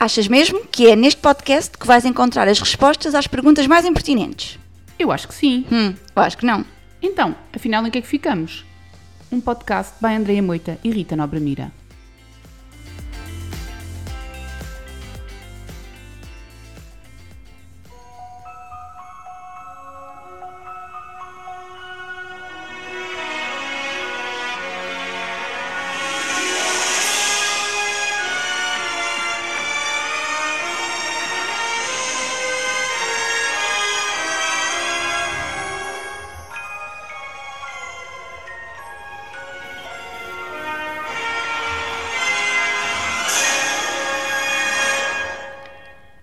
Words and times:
Achas 0.00 0.26
mesmo 0.28 0.64
que 0.64 0.86
é 0.88 0.96
neste 0.96 1.20
podcast 1.20 1.76
que 1.76 1.86
vais 1.86 2.06
encontrar 2.06 2.48
as 2.48 2.58
respostas 2.58 3.14
às 3.14 3.26
perguntas 3.26 3.66
mais 3.66 3.84
impertinentes? 3.84 4.58
Eu 4.98 5.12
acho 5.12 5.28
que 5.28 5.34
sim. 5.34 5.66
Hum, 5.70 5.92
eu 6.16 6.22
acho 6.22 6.38
que 6.38 6.46
não. 6.46 6.64
Então, 7.02 7.36
afinal, 7.52 7.86
em 7.86 7.90
que 7.90 7.98
é 7.98 8.00
que 8.00 8.06
ficamos? 8.06 8.64
Um 9.30 9.42
podcast 9.42 9.92
by 10.00 10.14
Andreia 10.14 10.42
Moita 10.42 10.78
e 10.82 10.90
Rita 10.90 11.14
Nobre 11.14 11.38
Mira. 11.38 11.70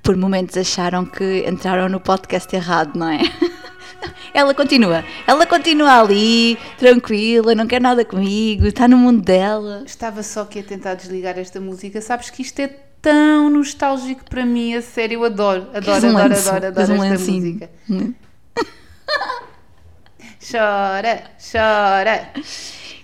Por 0.07 0.15
momentos 0.15 0.55
acharam 0.55 1.05
que 1.05 1.43
entraram 1.45 1.89
no 1.89 1.99
podcast 1.99 2.55
errado, 2.55 2.97
não 2.97 3.09
é? 3.09 3.19
Ela 4.33 4.53
continua, 4.53 5.03
ela 5.25 5.45
continua 5.45 5.99
ali, 5.99 6.57
tranquila, 6.77 7.53
não 7.53 7.67
quer 7.67 7.81
nada 7.81 8.05
comigo, 8.05 8.67
está 8.67 8.87
no 8.87 8.95
mundo 8.95 9.21
dela. 9.21 9.83
Estava 9.85 10.23
só 10.23 10.43
aqui 10.43 10.59
a 10.59 10.63
tentar 10.63 10.93
desligar 10.93 11.37
esta 11.37 11.59
música. 11.59 11.99
Sabes 11.99 12.29
que 12.29 12.41
isto 12.41 12.57
é 12.61 12.67
tão 13.01 13.49
nostálgico 13.49 14.23
para 14.29 14.45
mim, 14.45 14.75
a 14.75 14.81
sério, 14.81 15.19
eu 15.19 15.25
adoro, 15.25 15.67
adoro, 15.73 16.07
um 16.07 16.17
adoro, 16.17 16.39
adoro, 16.39 16.67
adoro 16.67 16.93
um 16.93 17.03
esta 17.03 17.09
lencinho? 17.09 17.45
música. 17.45 17.69
Hum. 17.89 18.13
Chora, 20.49 21.23
chora. 21.37 22.31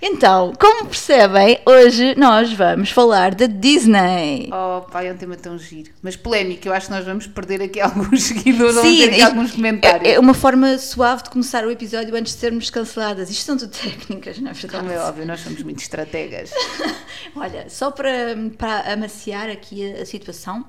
Então, 0.06 0.52
como 0.60 0.88
percebem, 0.88 1.60
hoje 1.66 2.14
nós 2.18 2.52
vamos 2.52 2.90
falar 2.90 3.34
da 3.34 3.46
Disney. 3.46 4.50
Oh, 4.52 4.82
pai, 4.82 5.08
é 5.08 5.14
um 5.14 5.16
tema 5.16 5.38
tão 5.38 5.58
giro. 5.58 5.92
Mas 6.02 6.18
polémico, 6.18 6.68
eu 6.68 6.74
acho 6.74 6.88
que 6.88 6.92
nós 6.92 7.06
vamos 7.06 7.26
perder 7.26 7.62
aqui 7.62 7.80
alguns 7.80 8.24
seguidores, 8.24 8.76
vamos 8.76 8.98
ter 8.98 9.12
aqui 9.12 9.22
alguns 9.22 9.52
comentários. 9.54 10.10
É, 10.10 10.16
é 10.16 10.20
uma 10.20 10.34
forma 10.34 10.78
suave 10.78 11.24
de 11.24 11.30
começar 11.30 11.66
o 11.66 11.72
episódio 11.72 12.14
antes 12.18 12.34
de 12.34 12.40
sermos 12.42 12.70
canceladas. 12.70 13.30
Isto 13.30 13.46
são 13.46 13.58
tudo 13.58 13.72
técnicas, 13.72 14.40
não 14.40 14.52
é 14.52 14.54
verdade? 14.54 14.84
Como 14.84 14.92
é 14.92 15.00
óbvio, 15.00 15.26
nós 15.26 15.40
somos 15.40 15.64
muito 15.64 15.80
estrategas. 15.80 16.52
Olha, 17.34 17.70
só 17.70 17.90
para, 17.90 18.36
para 18.58 18.92
amaciar 18.92 19.50
aqui 19.50 19.90
a, 19.90 20.02
a 20.02 20.06
situação, 20.06 20.68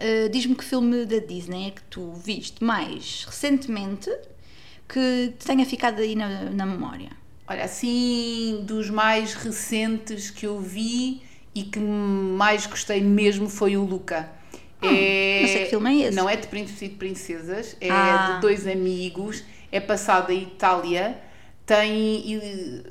eh, 0.00 0.28
diz-me 0.32 0.56
que 0.56 0.64
filme 0.64 1.06
da 1.06 1.20
Disney 1.20 1.68
é 1.68 1.70
que 1.70 1.82
tu 1.82 2.12
viste 2.12 2.64
mais 2.64 3.24
recentemente 3.24 4.10
que 4.88 5.32
te 5.38 5.46
tenha 5.46 5.64
ficado 5.64 6.02
aí 6.02 6.16
na, 6.16 6.50
na 6.50 6.66
memória? 6.66 7.10
Olha, 7.48 7.64
assim, 7.64 8.62
dos 8.66 8.90
mais 8.90 9.34
recentes 9.34 10.30
que 10.30 10.46
eu 10.46 10.60
vi 10.60 11.22
e 11.54 11.62
que 11.62 11.78
mais 11.78 12.66
gostei 12.66 13.00
mesmo 13.00 13.48
foi 13.48 13.76
o 13.76 13.84
Luca. 13.84 14.28
não 14.82 14.90
sei 14.90 15.64
que 15.64 15.70
filme 15.70 15.90
é 16.02 16.06
esse. 16.08 16.16
Não 16.16 16.28
é 16.28 16.36
de 16.36 16.46
príncipes 16.46 16.82
e 16.82 16.88
de 16.88 16.94
princesas, 16.96 17.76
é 17.80 17.90
Ah. 17.90 18.32
de 18.34 18.40
dois 18.42 18.66
amigos, 18.66 19.42
é 19.72 19.80
passado 19.80 20.30
em 20.30 20.42
Itália, 20.42 21.18
tem. 21.66 22.82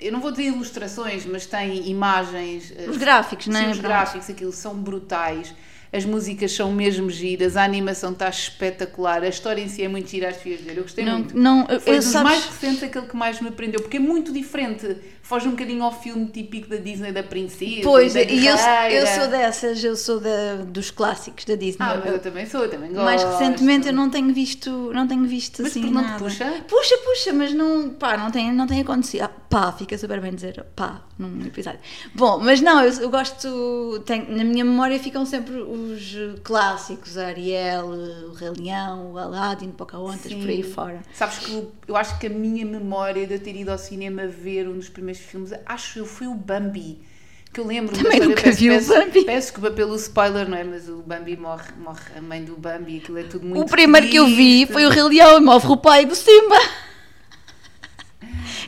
Eu 0.00 0.12
não 0.12 0.20
vou 0.20 0.30
dizer 0.32 0.44
ilustrações, 0.48 1.24
mas 1.24 1.46
tem 1.46 1.88
imagens. 1.88 2.72
eh, 2.76 2.90
Os 2.90 2.96
gráficos, 2.98 3.46
não 3.46 3.58
é? 3.58 3.70
Os 3.70 3.78
gráficos, 3.80 4.28
aquilo 4.28 4.52
são 4.52 4.74
brutais. 4.74 5.54
As 5.96 6.04
músicas 6.04 6.50
são 6.50 6.72
mesmo 6.72 7.08
giras, 7.08 7.56
a 7.56 7.62
animação 7.62 8.10
está 8.10 8.28
espetacular, 8.28 9.22
a 9.22 9.28
história 9.28 9.62
em 9.62 9.68
si 9.68 9.80
é 9.84 9.86
muito 9.86 10.08
gira, 10.10 10.28
acho 10.28 10.40
que. 10.40 10.58
Eu 10.66 10.82
gostei 10.82 11.04
Não, 11.04 11.18
muito. 11.18 11.38
não, 11.38 11.64
Foi 11.78 11.94
eu 11.94 11.98
dos 12.00 12.06
sabes- 12.06 12.32
mais 12.32 12.44
recentes 12.46 12.82
aquele 12.82 13.06
que 13.06 13.16
mais 13.16 13.40
me 13.40 13.52
prendeu, 13.52 13.80
porque 13.80 13.98
é 13.98 14.00
muito 14.00 14.32
diferente. 14.32 14.96
Foge 15.24 15.48
um 15.48 15.52
bocadinho 15.52 15.82
ao 15.82 15.90
filme 15.90 16.26
típico 16.26 16.68
da 16.68 16.76
Disney 16.76 17.10
da 17.10 17.22
princesa. 17.22 17.80
Pois, 17.82 18.12
da 18.12 18.20
e 18.22 18.46
eu, 18.46 18.54
eu 18.90 19.06
sou 19.06 19.26
dessas, 19.28 19.82
eu 19.82 19.96
sou 19.96 20.20
da, 20.20 20.56
dos 20.66 20.90
clássicos 20.90 21.46
da 21.46 21.54
Disney. 21.54 21.78
Ah, 21.86 21.96
mas 21.96 22.06
Eu- 22.06 22.12
eu 22.12 22.18
também 22.20 22.44
sou, 22.46 22.62
eu 22.62 22.70
também 22.70 22.90
gosto. 22.92 23.04
mais 23.04 23.22
recentemente 23.24 23.86
eu 23.86 23.94
não 23.94 24.10
tenho 24.10 24.32
visto, 24.34 24.70
não 24.92 25.08
tenho 25.08 25.24
visto 25.24 25.62
Mas 25.62 25.70
assim 25.72 25.80
não 25.90 26.02
te 26.02 26.06
nada. 26.08 26.18
puxa? 26.22 26.64
Puxa, 26.68 26.94
puxa, 26.98 27.32
mas 27.32 27.54
não, 27.54 27.88
pá, 27.90 28.16
não 28.18 28.30
tem, 28.30 28.52
não 28.52 28.66
tem 28.66 28.82
acontecido. 28.82 29.22
Ah, 29.22 29.28
pá, 29.28 29.72
fica 29.72 29.96
super 29.96 30.20
bem 30.20 30.34
dizer 30.34 30.62
pá 30.76 31.02
num 31.18 31.46
episódio. 31.46 31.80
Bom, 32.14 32.38
mas 32.40 32.60
não, 32.60 32.82
eu, 32.84 32.92
eu 33.00 33.08
gosto, 33.10 34.02
tenho, 34.04 34.36
na 34.36 34.44
minha 34.44 34.64
memória 34.64 34.98
ficam 34.98 35.24
sempre 35.24 35.54
os 35.56 36.16
clássicos, 36.42 37.16
a 37.16 37.28
Ariel, 37.28 37.86
o 37.86 38.32
Rei 38.34 38.50
Leão, 38.58 39.12
o 39.12 39.18
Aladdin, 39.18 39.70
Pocahontas, 39.70 40.30
Sim. 40.32 40.40
por 40.40 40.50
aí 40.50 40.62
fora. 40.62 41.00
Sabes 41.14 41.38
que 41.38 41.52
eu, 41.52 41.72
eu 41.88 41.96
acho 41.96 42.18
que 42.18 42.26
a 42.26 42.30
minha 42.30 42.64
memória 42.66 43.26
de 43.26 43.34
eu 43.34 43.38
ter 43.38 43.56
ido 43.56 43.70
ao 43.70 43.78
cinema 43.78 44.26
ver 44.26 44.68
um 44.68 44.74
dos 44.76 44.88
primeiros 44.88 45.13
filmes, 45.18 45.52
acho 45.66 45.98
eu, 45.98 46.06
foi 46.06 46.26
o 46.26 46.34
Bambi. 46.34 47.02
Que 47.52 47.60
eu 47.60 47.66
lembro 47.66 47.96
Também 47.96 48.18
nunca 48.18 48.42
peço, 48.42 48.58
vi 48.58 48.70
o 48.70 48.84
Bambi. 48.84 49.24
Peço 49.24 49.48
desculpa 49.48 49.70
pelo 49.70 49.94
spoiler, 49.96 50.48
não 50.48 50.56
é? 50.56 50.64
Mas 50.64 50.88
o 50.88 51.02
Bambi 51.02 51.36
morre, 51.36 51.72
morre 51.78 52.02
a 52.16 52.20
mãe 52.20 52.44
do 52.44 52.56
Bambi, 52.56 52.98
aquilo 52.98 53.18
é 53.18 53.22
tudo 53.22 53.46
muito 53.46 53.62
o 53.62 53.70
primeiro 53.70 54.08
que 54.08 54.16
eu 54.16 54.26
vi 54.26 54.66
triste. 54.66 54.72
foi 54.72 54.86
o 54.86 54.88
Rei 54.88 55.02
Leão 55.04 55.38
e 55.38 55.40
morre 55.40 55.68
o 55.68 55.76
pai 55.76 56.04
do 56.04 56.14
Simba. 56.14 56.56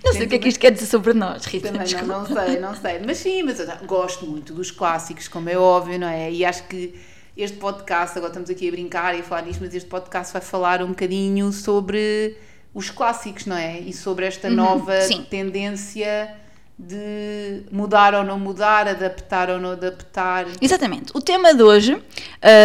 Não 0.04 0.12
sei 0.12 0.26
o 0.26 0.28
que 0.28 0.36
é 0.36 0.38
que 0.38 0.48
isto 0.48 0.60
quer 0.60 0.70
dizer 0.70 0.86
sobre 0.86 1.12
nós, 1.12 1.44
Rita. 1.46 1.72
Também 1.72 1.92
não, 1.94 2.06
não 2.06 2.26
sei, 2.26 2.60
não 2.60 2.74
sei. 2.76 3.00
Mas 3.04 3.18
sim, 3.18 3.42
mas 3.42 3.58
eu 3.58 3.66
gosto 3.86 4.24
muito 4.24 4.52
dos 4.52 4.70
clássicos, 4.70 5.26
como 5.26 5.48
é 5.48 5.58
óbvio, 5.58 5.98
não 5.98 6.08
é? 6.08 6.30
E 6.30 6.44
acho 6.44 6.64
que 6.68 6.94
este 7.36 7.56
podcast, 7.58 8.16
agora 8.16 8.30
estamos 8.30 8.48
aqui 8.48 8.68
a 8.68 8.70
brincar 8.70 9.16
e 9.16 9.20
a 9.20 9.22
falar 9.22 9.42
nisto, 9.42 9.60
mas 9.62 9.74
este 9.74 9.88
podcast 9.88 10.32
vai 10.32 10.40
falar 10.40 10.82
um 10.82 10.88
bocadinho 10.88 11.52
sobre 11.52 12.36
os 12.76 12.90
clássicos, 12.90 13.46
não 13.46 13.56
é? 13.56 13.80
E 13.80 13.90
sobre 13.90 14.26
esta 14.26 14.50
nova 14.50 14.92
Uhum, 14.96 15.00
sim. 15.00 15.26
tendência 15.30 16.30
de 16.78 17.62
mudar 17.72 18.14
ou 18.14 18.22
não 18.22 18.38
mudar, 18.38 18.86
adaptar 18.86 19.48
ou 19.48 19.58
não 19.58 19.70
adaptar. 19.70 20.44
Exatamente. 20.60 21.10
O 21.14 21.20
tema 21.22 21.54
de 21.54 21.62
hoje, 21.62 21.94
uh, 21.94 22.02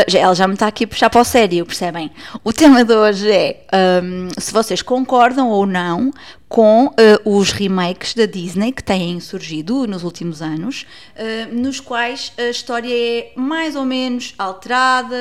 já, 0.06 0.20
ela 0.20 0.36
já 0.36 0.46
me 0.50 0.56
está 0.56 0.68
aqui 0.68 0.84
a 0.84 0.88
puxar 0.90 1.10
para 1.10 1.22
o 1.22 1.24
sério, 1.24 1.66
percebem? 1.66 2.12
O 2.44 2.52
tema 2.52 2.84
de 2.84 2.94
hoje 2.94 3.32
é 3.32 3.66
um, 4.04 4.28
se 4.38 4.52
vocês 4.52 4.82
concordam 4.82 5.48
ou 5.48 5.66
não 5.66 6.12
com 6.50 6.88
uh, 6.88 6.94
os 7.24 7.54
remakes 7.54 8.14
da 8.14 8.26
Disney 8.26 8.74
que 8.74 8.84
têm 8.84 9.18
surgido 9.22 9.88
nos 9.88 10.04
últimos 10.04 10.42
anos, 10.42 10.86
uh, 11.16 11.56
nos 11.56 11.80
quais 11.80 12.34
a 12.38 12.50
história 12.50 12.94
é 12.94 13.32
mais 13.38 13.78
ou 13.78 13.86
menos 13.86 14.36
alterada 14.38 15.16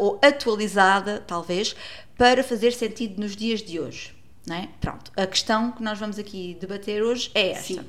ou 0.00 0.18
atualizada, 0.20 1.22
talvez, 1.24 1.76
para 2.18 2.42
fazer 2.42 2.72
sentido 2.72 3.20
nos 3.20 3.36
dias 3.36 3.62
de 3.62 3.78
hoje. 3.78 4.15
Não 4.46 4.56
é? 4.56 4.68
Pronto, 4.80 5.10
a 5.16 5.26
questão 5.26 5.72
que 5.72 5.82
nós 5.82 5.98
vamos 5.98 6.18
aqui 6.18 6.56
debater 6.60 7.02
hoje 7.02 7.30
é 7.34 7.50
esta. 7.50 7.62
Sim, 7.64 7.80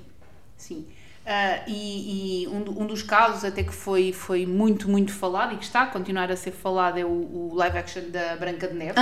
sim. 0.58 0.88
Ah, 1.30 1.60
e 1.68 2.44
e 2.44 2.48
um, 2.48 2.84
um 2.84 2.88
dos 2.88 3.04
casos 3.04 3.44
até 3.44 3.62
que 3.62 3.74
foi, 3.74 4.14
foi 4.14 4.46
muito, 4.46 4.90
muito 4.90 5.12
falado 5.12 5.54
e 5.54 5.58
que 5.58 5.66
está 5.66 5.82
a 5.82 5.88
continuar 5.88 6.32
a 6.32 6.38
ser 6.38 6.52
falado 6.52 6.98
é 6.98 7.04
o, 7.04 7.10
o 7.10 7.52
live 7.54 7.78
action 7.78 8.04
da 8.10 8.38
Branca 8.38 8.66
de 8.66 8.74
Neve. 8.74 8.94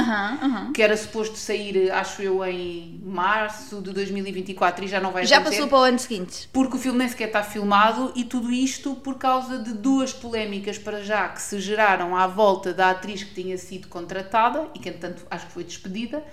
Que 0.74 0.82
era 0.82 0.98
suposto 0.98 1.38
sair, 1.38 1.92
acho 1.92 2.24
eu, 2.24 2.44
em 2.44 3.00
março 3.06 3.80
de 3.80 3.92
2024 3.94 4.86
e 4.86 4.88
já 4.88 5.00
não 5.00 5.12
vai 5.12 5.24
Já 5.24 5.36
acontecer. 5.38 5.58
passou 5.58 5.70
para 5.70 5.78
o 5.78 5.84
ano 5.84 6.00
seguinte. 6.00 6.50
Porque 6.52 6.76
o 6.78 6.80
filme 6.80 6.98
nem 6.98 7.08
sequer 7.08 7.28
está 7.28 7.44
filmado 7.44 8.12
e 8.16 8.24
tudo 8.24 8.52
isto 8.52 8.96
por 8.96 9.20
causa 9.20 9.60
de 9.60 9.74
duas 9.74 10.12
polémicas 10.12 10.80
para 10.80 11.04
já 11.04 11.30
que 11.30 11.40
se 11.40 11.60
geraram 11.60 12.18
à 12.18 12.26
volta 12.26 12.74
da 12.74 12.90
atriz 12.90 13.24
que 13.24 13.36
tinha 13.36 13.56
sido 13.60 13.88
contratada 13.88 14.68
e 14.74 14.80
que, 14.80 14.90
entretanto, 14.90 15.28
acho 15.30 15.46
que 15.46 15.52
foi 15.52 15.64
despedida. 15.64 16.24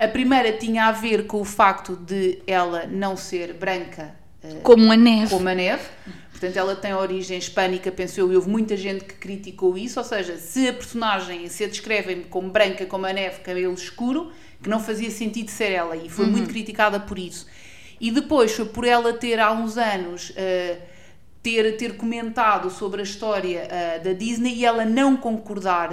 A 0.00 0.08
primeira 0.08 0.50
tinha 0.52 0.86
a 0.86 0.92
ver 0.92 1.26
com 1.26 1.42
o 1.42 1.44
facto 1.44 1.94
de 1.94 2.38
ela 2.46 2.86
não 2.86 3.18
ser 3.18 3.52
branca 3.52 4.14
eh, 4.42 4.60
Como 4.62 4.90
a 4.90 4.96
neve. 4.96 5.28
como 5.28 5.46
a 5.46 5.54
neve. 5.54 5.82
Portanto, 6.30 6.56
ela 6.56 6.74
tem 6.74 6.94
origem 6.94 7.36
hispânica, 7.36 7.92
penso 7.92 8.18
eu, 8.18 8.32
e 8.32 8.34
houve 8.34 8.48
muita 8.48 8.78
gente 8.78 9.04
que 9.04 9.12
criticou 9.12 9.76
isso. 9.76 10.00
Ou 10.00 10.04
seja, 10.04 10.38
se 10.38 10.66
a 10.68 10.72
personagem 10.72 11.46
se 11.48 11.64
a 11.64 11.68
descrevem 11.68 12.22
como 12.22 12.48
branca 12.48 12.86
como 12.86 13.04
a 13.04 13.12
neve, 13.12 13.40
cabelo 13.40 13.74
escuro, 13.74 14.32
que 14.62 14.70
não 14.70 14.80
fazia 14.80 15.10
sentido 15.10 15.50
ser 15.50 15.70
ela, 15.72 15.94
e 15.94 16.08
foi 16.08 16.24
muito 16.24 16.48
criticada 16.48 16.98
por 16.98 17.18
isso. 17.18 17.46
E 18.00 18.10
depois 18.10 18.52
foi 18.52 18.64
por 18.64 18.86
ela 18.86 19.12
ter 19.12 19.38
há 19.38 19.52
uns 19.52 19.76
anos 19.76 20.32
eh, 20.34 20.78
ter, 21.42 21.76
ter 21.76 21.98
comentado 21.98 22.70
sobre 22.70 23.00
a 23.00 23.04
história 23.04 23.68
eh, 23.70 23.98
da 23.98 24.14
Disney 24.14 24.54
e 24.54 24.64
ela 24.64 24.86
não 24.86 25.18
concordar 25.18 25.92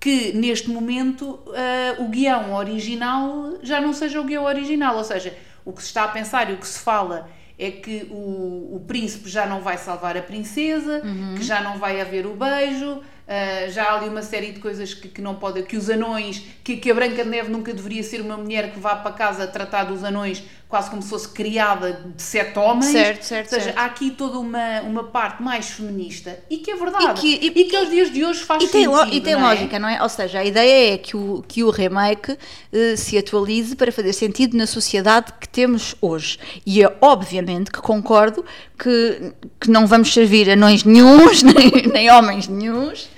que 0.00 0.32
neste 0.32 0.70
momento 0.70 1.38
eh, 1.54 1.96
o 1.98 2.08
guião 2.08 2.54
original 2.54 3.58
já 3.62 3.80
não 3.80 3.92
seja 3.92 4.18
o 4.18 4.24
guião 4.24 4.44
original, 4.44 4.96
ou 4.96 5.04
seja, 5.04 5.36
o 5.64 5.72
que 5.72 5.82
se 5.82 5.88
está 5.88 6.04
a 6.04 6.08
pensar 6.08 6.50
e 6.50 6.54
o 6.54 6.56
que 6.56 6.66
se 6.66 6.80
fala 6.80 7.28
é 7.58 7.70
que 7.70 8.08
o, 8.10 8.76
o 8.76 8.84
príncipe 8.88 9.28
já 9.28 9.44
não 9.44 9.60
vai 9.60 9.76
salvar 9.76 10.16
a 10.16 10.22
princesa, 10.22 11.02
que 11.36 11.44
já 11.44 11.60
não 11.60 11.78
vai 11.78 12.00
haver 12.00 12.24
o 12.24 12.34
beijo, 12.34 13.02
eh, 13.28 13.68
já 13.68 13.84
há 13.84 13.98
ali 13.98 14.08
uma 14.08 14.22
série 14.22 14.52
de 14.52 14.60
coisas 14.60 14.94
que, 14.94 15.06
que 15.06 15.20
não 15.20 15.34
pode, 15.34 15.62
que 15.64 15.76
os 15.76 15.90
anões, 15.90 16.42
que, 16.64 16.78
que 16.78 16.90
a 16.90 16.94
Branca 16.94 17.22
de 17.22 17.28
Neve 17.28 17.50
nunca 17.50 17.74
deveria 17.74 18.02
ser 18.02 18.22
uma 18.22 18.38
mulher 18.38 18.72
que 18.72 18.80
vá 18.80 18.96
para 18.96 19.12
casa 19.12 19.46
tratar 19.46 19.84
dos 19.84 20.02
anões 20.02 20.42
quase 20.70 20.88
como 20.88 21.02
se 21.02 21.08
fosse 21.10 21.28
criada 21.28 22.00
de 22.16 22.22
sete 22.22 22.56
homens. 22.58 22.86
Certo, 22.92 23.22
certo, 23.24 23.46
Ou 23.46 23.50
seja, 23.58 23.64
certo. 23.64 23.78
há 23.78 23.84
aqui 23.86 24.10
toda 24.12 24.38
uma, 24.38 24.80
uma 24.82 25.02
parte 25.04 25.42
mais 25.42 25.66
feminista 25.68 26.38
e 26.48 26.58
que 26.58 26.70
é 26.70 26.76
verdade. 26.76 27.26
E 27.26 27.38
que- 27.38 27.46
e- 27.60 27.64
que 27.64 27.76
aos 27.76 27.90
dias 27.90 28.10
de 28.12 28.24
hoje 28.24 28.40
faz 28.44 28.62
E 28.62 28.68
tem, 28.68 28.84
sentido. 28.84 29.12
e 29.14 29.20
tem 29.20 29.34
não 29.34 29.40
é? 29.40 29.44
lógica, 29.54 29.78
não 29.80 29.88
é? 29.88 30.00
Ou 30.00 30.08
seja, 30.08 30.38
a 30.38 30.44
ideia 30.44 30.94
é 30.94 30.98
que 30.98 31.16
o, 31.16 31.44
que 31.46 31.64
o 31.64 31.70
remake 31.70 32.38
eh, 32.72 32.94
se 32.96 33.18
atualize 33.18 33.74
para 33.74 33.90
fazer 33.90 34.12
sentido 34.12 34.56
na 34.56 34.66
sociedade 34.66 35.32
que 35.40 35.48
temos 35.48 35.96
hoje. 36.00 36.38
E 36.64 36.82
é 36.84 36.96
obviamente 37.00 37.72
que 37.72 37.80
concordo 37.80 38.44
que, 38.78 39.32
que 39.60 39.68
não 39.70 39.86
vamos 39.88 40.14
servir 40.14 40.48
anões 40.50 40.84
nenhuns, 40.84 41.42
nem, 41.44 41.70
nem 41.92 42.10
homens 42.12 42.46
nenhuns, 42.46 43.08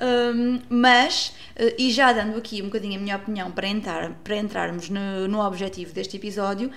hum, 0.00 0.60
mas, 0.68 1.34
eh, 1.56 1.74
e 1.78 1.90
já 1.90 2.12
dando 2.12 2.36
aqui 2.36 2.62
um 2.62 2.66
bocadinho 2.66 2.98
a 2.98 3.02
minha 3.02 3.16
opinião 3.16 3.50
para, 3.50 3.68
entrar, 3.68 4.10
para 4.24 4.36
entrarmos 4.36 4.88
no, 4.88 5.28
no 5.28 5.40
objetivo 5.40 5.92
deste 5.92 6.16
episódio, 6.16 6.70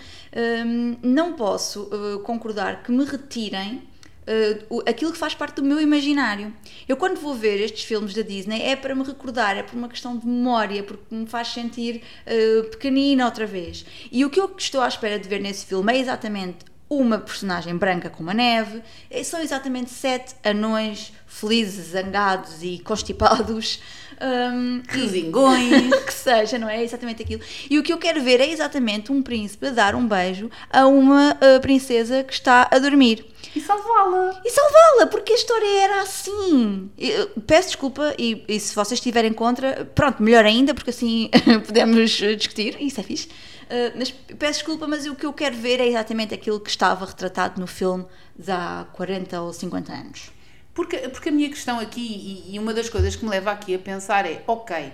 hum, 0.65 0.97
não 1.01 1.33
posso 1.33 1.89
eh, 1.91 2.23
concordar 2.23 2.83
que 2.83 2.91
me 2.91 3.05
retirem 3.05 3.83
uh, 4.25 4.83
aquilo 4.87 5.11
que 5.11 5.17
faz 5.17 5.33
parte 5.33 5.55
do 5.55 5.63
meu 5.63 5.79
imaginário. 5.79 6.53
Eu, 6.87 6.97
quando 6.97 7.19
vou 7.19 7.33
ver 7.33 7.59
estes 7.61 7.83
filmes 7.83 8.13
da 8.13 8.21
Disney, 8.21 8.61
é 8.61 8.75
para 8.75 8.93
me 8.95 9.03
recordar, 9.03 9.57
é 9.57 9.63
por 9.63 9.75
uma 9.75 9.87
questão 9.87 10.17
de 10.17 10.25
memória, 10.25 10.83
porque 10.83 11.03
me 11.13 11.25
faz 11.25 11.49
sentir 11.49 12.01
uh, 12.25 12.63
pequenina 12.69 13.25
outra 13.25 13.45
vez. 13.45 13.85
E 14.11 14.25
o 14.25 14.29
que 14.29 14.39
eu 14.39 14.53
estou 14.57 14.81
à 14.81 14.87
espera 14.87 15.19
de 15.19 15.27
ver 15.27 15.39
nesse 15.39 15.65
filme 15.65 15.93
é 15.93 15.97
exatamente 15.99 16.57
uma 16.89 17.17
personagem 17.17 17.75
branca 17.75 18.09
como 18.09 18.29
a 18.29 18.33
neve, 18.33 18.81
eh, 19.09 19.23
são 19.23 19.41
exatamente 19.41 19.89
sete 19.89 20.35
anões 20.43 21.11
felizes, 21.27 21.91
zangados 21.91 22.61
e 22.61 22.79
constipados. 22.79 23.81
um, 24.21 24.81
Resingões. 24.87 25.93
que 26.05 26.13
seja, 26.13 26.57
não 26.57 26.69
é? 26.69 26.77
É 26.77 26.83
exatamente 26.83 27.23
aquilo. 27.23 27.41
E 27.69 27.79
o 27.79 27.83
que 27.83 27.91
eu 27.91 27.97
quero 27.97 28.21
ver 28.21 28.39
é 28.39 28.49
exatamente 28.49 29.11
um 29.11 29.21
príncipe 29.21 29.71
dar 29.71 29.95
um 29.95 30.07
beijo 30.07 30.49
a 30.69 30.87
uma 30.87 31.33
uh, 31.33 31.59
princesa 31.59 32.23
que 32.23 32.33
está 32.33 32.67
a 32.71 32.79
dormir 32.79 33.25
e 33.55 33.61
salvá-la. 33.61 34.41
e 34.43 34.49
salvá-la, 34.49 35.07
porque 35.07 35.31
a 35.31 35.35
história 35.35 35.83
era 35.83 36.01
assim. 36.01 36.89
Eu 36.97 37.27
peço 37.47 37.69
desculpa 37.69 38.13
e, 38.17 38.43
e 38.47 38.59
se 38.59 38.75
vocês 38.75 38.99
estiverem 38.99 39.31
contra, 39.31 39.85
pronto, 39.95 40.21
melhor 40.21 40.45
ainda, 40.45 40.73
porque 40.73 40.89
assim 40.89 41.29
podemos 41.65 42.21
eh, 42.21 42.35
discutir, 42.35 42.75
isso 42.81 42.99
é 42.99 43.03
fixe. 43.03 43.29
Uh, 43.65 43.97
mas 43.97 44.11
peço 44.11 44.59
desculpa, 44.59 44.87
mas 44.87 45.05
o 45.05 45.15
que 45.15 45.25
eu 45.25 45.33
quero 45.33 45.55
ver 45.55 45.79
é 45.79 45.87
exatamente 45.87 46.33
aquilo 46.33 46.59
que 46.59 46.69
estava 46.69 47.05
retratado 47.05 47.59
no 47.59 47.67
filme 47.67 48.05
de 48.37 48.51
há 48.51 48.85
40 48.93 49.41
ou 49.41 49.51
50 49.51 49.91
anos. 49.91 50.31
Porque, 50.73 50.97
porque 51.09 51.29
a 51.29 51.31
minha 51.31 51.49
questão 51.49 51.79
aqui, 51.79 52.01
e, 52.01 52.55
e 52.55 52.59
uma 52.59 52.73
das 52.73 52.89
coisas 52.89 53.15
que 53.15 53.23
me 53.23 53.31
leva 53.31 53.51
aqui 53.51 53.73
a 53.73 53.79
pensar 53.79 54.25
é: 54.25 54.43
ok, 54.45 54.91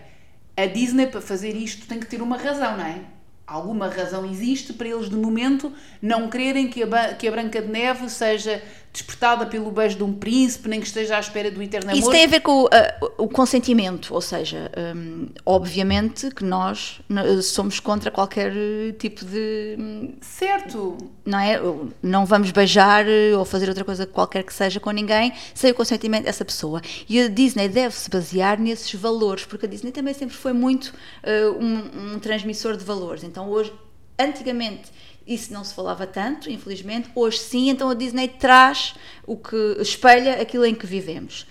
a 0.56 0.66
Disney 0.68 1.08
para 1.08 1.22
fazer 1.22 1.56
isto 1.56 1.88
tem 1.88 2.00
que 2.00 2.06
ter 2.06 2.22
uma 2.22 2.38
razão, 2.38 2.78
não 2.78 2.86
é? 2.86 3.02
Alguma 3.46 3.90
razão 3.90 4.26
existe 4.26 4.72
para 4.72 4.88
eles, 4.88 5.10
de 5.10 5.16
momento, 5.16 5.74
não 6.02 6.30
quererem 6.30 6.70
que 6.70 6.84
a, 6.84 7.14
que 7.16 7.28
a 7.28 7.32
Branca 7.32 7.62
de 7.62 7.68
Neve 7.68 8.10
seja 8.10 8.64
despertada 8.94 9.46
pelo 9.46 9.72
beijo 9.72 9.96
de 9.98 10.04
um 10.04 10.12
príncipe, 10.14 10.68
nem 10.68 10.80
que 10.82 10.86
esteja 10.86 11.16
à 11.16 11.20
espera 11.22 11.50
do 11.50 11.62
eterno 11.64 11.92
Isso 11.92 12.02
amor. 12.02 12.12
tem 12.12 12.26
a 12.26 12.28
ver 12.28 12.42
com 12.42 12.64
o, 12.64 12.66
a- 12.68 13.12
o 13.18 13.28
consentimento, 13.30 14.14
ou 14.14 14.20
seja, 14.20 14.70
hum, 14.96 15.28
obviamente 15.46 16.30
que 16.32 16.44
nós 16.44 17.00
somos 17.44 17.80
contra 17.80 18.12
qualquer 18.12 18.52
eh, 18.54 18.92
tipo 19.00 19.24
de. 19.24 19.78
hum, 19.80 20.14
Certo, 20.20 20.98
Não 21.26 21.40
é? 21.40 21.60
Não 22.04 22.26
vamos 22.26 22.52
beijar 22.52 23.08
eh, 23.08 23.32
ou 23.36 23.46
fazer 23.46 23.70
outra 23.70 23.86
coisa 23.86 24.06
qualquer 24.06 24.44
que 24.44 24.54
seja 24.54 24.80
com 24.80 24.92
ninguém 24.92 25.32
sem 25.54 25.72
o 25.72 25.76
consentimento 25.76 26.26
dessa 26.26 26.44
pessoa. 26.44 26.82
E 27.08 27.22
a 27.22 27.28
Disney 27.30 27.70
deve 27.70 27.96
se 27.96 28.10
basear 28.10 28.60
nesses 28.60 28.94
valores, 28.96 29.46
porque 29.46 29.66
a 29.66 29.70
Disney 29.70 29.92
também 29.92 30.14
sempre 30.14 30.36
foi 30.36 30.52
muito 30.52 30.94
eh, 31.24 31.46
um, 31.48 32.16
um 32.16 32.20
transmissor 32.20 32.76
de 32.76 32.84
valores. 32.84 33.24
Então 33.24 33.48
hoje, 33.50 33.72
antigamente. 34.20 34.92
Isso 35.26 35.54
não 35.54 35.64
se 35.64 35.74
falava 35.74 36.06
tanto, 36.08 36.50
infelizmente. 36.50 37.10
Hoje 37.16 37.38
sim, 37.40 37.70
então 37.70 37.90
a 37.90 37.94
Disney 37.94 38.28
traz 38.28 38.96
o 39.26 39.38
que 39.38 39.78
espelha 39.80 40.42
aquilo 40.42 40.66
em 40.66 40.74
que 40.76 40.86
vivemos. 40.86 41.46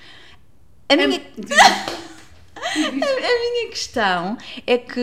A 0.89 0.97
minha, 0.97 1.21
a 2.77 2.91
minha 2.93 3.69
questão 3.71 4.37
é 4.67 4.77
que 4.79 5.01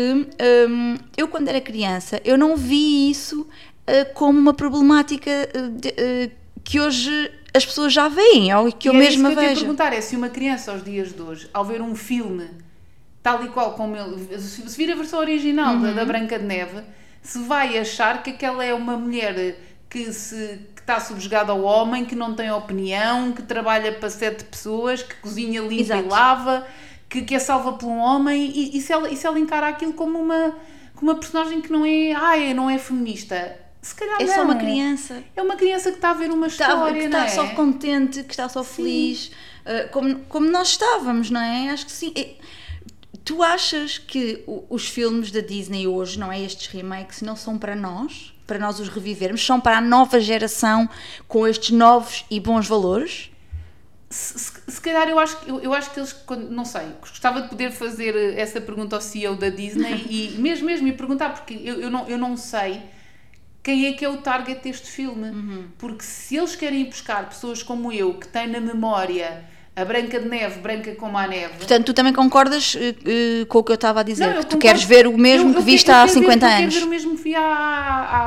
hum, 0.69 0.95
eu, 1.15 1.27
quando 1.27 1.47
era 1.47 1.61
criança, 1.61 2.21
eu 2.23 2.37
não 2.37 2.55
vi 2.55 3.09
isso 3.09 3.41
uh, 3.41 4.13
como 4.13 4.37
uma 4.39 4.53
problemática 4.53 5.31
uh, 5.55 5.69
de- 5.71 5.89
uh, 5.89 6.31
que 6.63 6.79
hoje 6.79 7.31
as 7.53 7.65
pessoas 7.65 7.93
já 7.93 8.07
veem, 8.07 8.53
ou 8.53 8.71
que 8.71 8.89
eu 8.89 8.93
E 8.93 8.97
era 8.97 9.05
isso 9.07 9.17
mesma 9.19 9.29
que 9.29 9.35
eu 9.37 9.41
vejo. 9.49 9.61
perguntar 9.61 9.93
é 9.93 10.01
se 10.01 10.15
uma 10.15 10.29
criança 10.29 10.71
aos 10.71 10.83
dias 10.83 11.13
de 11.13 11.21
hoje, 11.21 11.49
ao 11.53 11.65
ver 11.65 11.81
um 11.81 11.95
filme 11.95 12.49
tal 13.23 13.43
e 13.43 13.47
qual 13.49 13.73
como 13.73 13.95
ele, 13.95 14.39
se 14.39 14.61
vir 14.77 14.91
a 14.91 14.95
versão 14.95 15.19
original 15.19 15.79
da, 15.79 15.87
Uhum. 15.89 15.95
da 15.95 16.05
Branca 16.05 16.37
de 16.37 16.45
Neve, 16.45 16.81
se 17.27 17.39
vai 17.39 17.77
achar 17.77 18.23
que 18.23 18.29
aquela 18.29 18.63
é 18.63 18.73
uma 18.73 18.95
mulher 18.95 19.59
que 19.89 20.13
se 20.13 20.59
que 20.73 20.79
está 20.79 20.97
subjugada 20.97 21.51
ao 21.51 21.61
homem, 21.61 22.05
que 22.05 22.15
não 22.15 22.33
tem 22.33 22.49
opinião, 22.49 23.33
que 23.33 23.41
trabalha 23.41 23.91
para 23.91 24.09
sete 24.09 24.45
pessoas, 24.45 25.03
que 25.03 25.13
cozinha 25.15 25.59
limpa 25.59 25.81
Exato. 25.81 26.05
e 26.05 26.07
lava, 26.07 26.67
que, 27.09 27.23
que 27.23 27.35
é 27.35 27.39
salva 27.39 27.73
por 27.73 27.87
um 27.87 27.97
homem, 27.97 28.49
e, 28.55 28.77
e, 28.77 28.81
se 28.81 28.93
ela, 28.93 29.09
e 29.09 29.17
se 29.17 29.27
ela 29.27 29.37
encara 29.37 29.67
aquilo 29.67 29.91
como 29.91 30.17
uma, 30.17 30.55
como 30.95 31.11
uma 31.11 31.19
personagem 31.19 31.59
que 31.59 31.69
não 31.69 31.85
é, 31.85 32.13
ai, 32.13 32.53
não 32.53 32.69
é 32.69 32.77
feminista, 32.77 33.59
se 33.81 33.93
calhar 33.93 34.21
É 34.21 34.25
não. 34.25 34.33
só 34.33 34.43
uma 34.43 34.55
criança 34.55 35.23
É 35.35 35.41
uma 35.41 35.55
criança 35.57 35.89
que 35.91 35.97
está 35.97 36.11
a 36.11 36.13
ver 36.13 36.31
uma 36.31 36.47
está, 36.47 36.69
história, 36.69 36.93
que 37.01 37.05
está 37.07 37.25
é? 37.25 37.27
só 37.27 37.47
contente, 37.49 38.23
que 38.23 38.31
está 38.31 38.47
só 38.47 38.63
feliz, 38.63 39.31
uh, 39.65 39.89
como, 39.91 40.19
como 40.29 40.49
nós 40.49 40.69
estávamos, 40.69 41.29
não 41.29 41.41
é? 41.41 41.71
Acho 41.71 41.85
que 41.85 41.91
sim. 41.91 42.13
E 42.15 42.37
Tu 43.27 43.43
achas 43.43 43.97
que 43.97 44.41
os 44.69 44.87
filmes 44.87 45.31
da 45.31 45.41
Disney 45.41 45.85
hoje, 45.85 46.17
não 46.17 46.31
é? 46.31 46.39
Estes 46.41 46.67
remakes, 46.67 47.21
não 47.21 47.35
são 47.35 47.57
para 47.57 47.75
nós? 47.75 48.33
Para 48.47 48.57
nós 48.57 48.79
os 48.79 48.87
revivermos? 48.87 49.45
São 49.45 49.59
para 49.59 49.79
a 49.79 49.81
nova 49.81 50.17
geração 50.21 50.89
com 51.27 51.45
estes 51.45 51.71
novos 51.71 52.23
e 52.31 52.39
bons 52.39 52.65
valores? 52.69 53.29
Se, 54.09 54.39
se- 54.39 54.71
se 54.71 54.79
calhar 54.79 55.09
eu 55.09 55.19
acho, 55.19 55.41
que- 55.41 55.49
eu, 55.51 55.59
eu 55.59 55.73
acho 55.73 55.91
que 55.91 55.99
eles, 55.99 56.15
não 56.49 56.63
sei, 56.63 56.83
gostava 57.01 57.41
de 57.41 57.49
poder 57.49 57.69
fazer 57.71 58.15
eh, 58.15 58.39
essa 58.39 58.61
pergunta 58.61 58.95
ao 58.95 59.01
CEO 59.01 59.35
da 59.35 59.49
Disney 59.49 60.05
e 60.09 60.29
mesmo 60.39 60.65
mesmo 60.65 60.85
me 60.85 60.93
perguntar, 60.93 61.33
porque 61.33 61.53
eu, 61.61 61.81
eu, 61.81 61.89
não, 61.89 62.07
eu 62.07 62.17
não 62.17 62.37
sei 62.37 62.81
quem 63.61 63.87
é 63.87 63.91
que 63.91 64.05
é 64.05 64.09
o 64.09 64.15
target 64.21 64.63
deste 64.63 64.87
filme. 64.87 65.27
Uhum. 65.31 65.67
Porque 65.77 66.03
se 66.05 66.37
eles 66.37 66.55
querem 66.55 66.85
buscar 66.85 67.27
pessoas 67.27 67.61
como 67.61 67.91
eu, 67.91 68.13
que 68.13 68.29
têm 68.29 68.47
na 68.47 68.61
memória 68.61 69.43
a 69.77 69.85
Branca 69.85 70.19
de 70.19 70.27
Neve, 70.27 70.59
branca 70.59 70.95
como 70.95 71.15
a 71.17 71.27
neve. 71.27 71.53
Portanto, 71.57 71.85
tu 71.85 71.93
também 71.93 72.11
concordas 72.11 72.75
eh, 72.75 72.95
eh, 73.05 73.45
com 73.45 73.59
o 73.59 73.63
que 73.63 73.71
eu 73.71 73.75
estava 73.75 73.99
a 73.99 74.03
dizer? 74.03 74.25
Não, 74.25 74.31
eu 74.33 74.39
que 74.39 74.45
tu 74.47 74.55
concordo. 74.55 74.61
queres 74.65 74.83
ver 74.83 75.05
o 75.07 75.15
mesmo 75.15 75.49
Eu- 75.49 75.53
que 75.53 75.59
eu 75.59 75.63
viste 75.63 75.85
quero- 75.85 75.97
eu 75.99 76.01
há 76.01 76.07
quero 76.07 76.19
ver- 76.19 76.25
50 76.25 76.45
eu 76.47 76.49
anos? 76.57 76.73
quero 76.73 76.79
ver 76.79 76.85
o 76.87 76.89
mesmo 76.89 77.15
que 77.15 77.23
vi 77.23 77.35
há, 77.35 77.41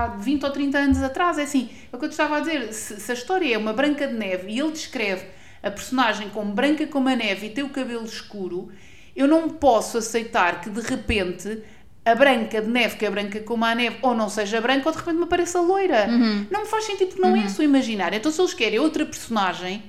há 0.05 0.07
20 0.17 0.45
ou 0.45 0.51
30 0.51 0.79
anos 0.79 1.03
atrás. 1.03 1.39
É 1.39 1.43
assim, 1.43 1.69
é 1.93 1.97
o 1.97 1.99
que 1.99 2.05
eu 2.05 2.09
te 2.09 2.13
estava 2.13 2.37
a 2.37 2.41
dizer. 2.41 2.73
Se, 2.73 3.01
se 3.01 3.11
a 3.11 3.15
história 3.15 3.53
é 3.53 3.59
uma 3.59 3.73
Branca 3.73 4.07
de 4.07 4.15
Neve 4.15 4.45
e 4.53 4.61
ele 4.61 4.71
descreve 4.71 5.25
a 5.61 5.71
personagem 5.73 6.29
como 6.29 6.53
branca 6.53 6.87
como 6.87 7.09
a 7.09 7.17
neve 7.17 7.49
e 7.49 7.51
tem 7.51 7.65
o 7.65 7.69
cabelo 7.71 8.05
escuro, 8.05 8.71
eu 9.17 9.27
não 9.27 9.49
posso 9.51 9.99
aceitar 9.99 10.61
que 10.61 10.71
de 10.71 10.81
repente 10.81 11.63
a 12.07 12.15
branca 12.15 12.63
de 12.63 12.69
neve, 12.71 12.97
que 12.97 13.05
é 13.05 13.11
branca 13.11 13.41
como 13.41 13.65
a 13.65 13.75
neve, 13.75 13.97
ou 14.03 14.15
não 14.15 14.29
seja 14.29 14.59
branca, 14.61 14.89
ou 14.89 14.93
de 14.93 14.99
repente 14.99 15.17
me 15.19 15.25
apareça 15.25 15.61
loira. 15.61 16.07
Uhum. 16.09 16.47
Não 16.51 16.61
me 16.61 16.67
faz 16.67 16.85
sentido 16.85 17.09
porque 17.09 17.21
não 17.23 17.35
é 17.37 17.41
a 17.45 17.49
sua 17.49 17.65
imaginária. 17.65 18.17
Então, 18.17 18.31
se 18.33 18.41
eles 18.41 18.55
querem 18.55 18.79
outra 18.79 19.05
personagem, 19.05 19.83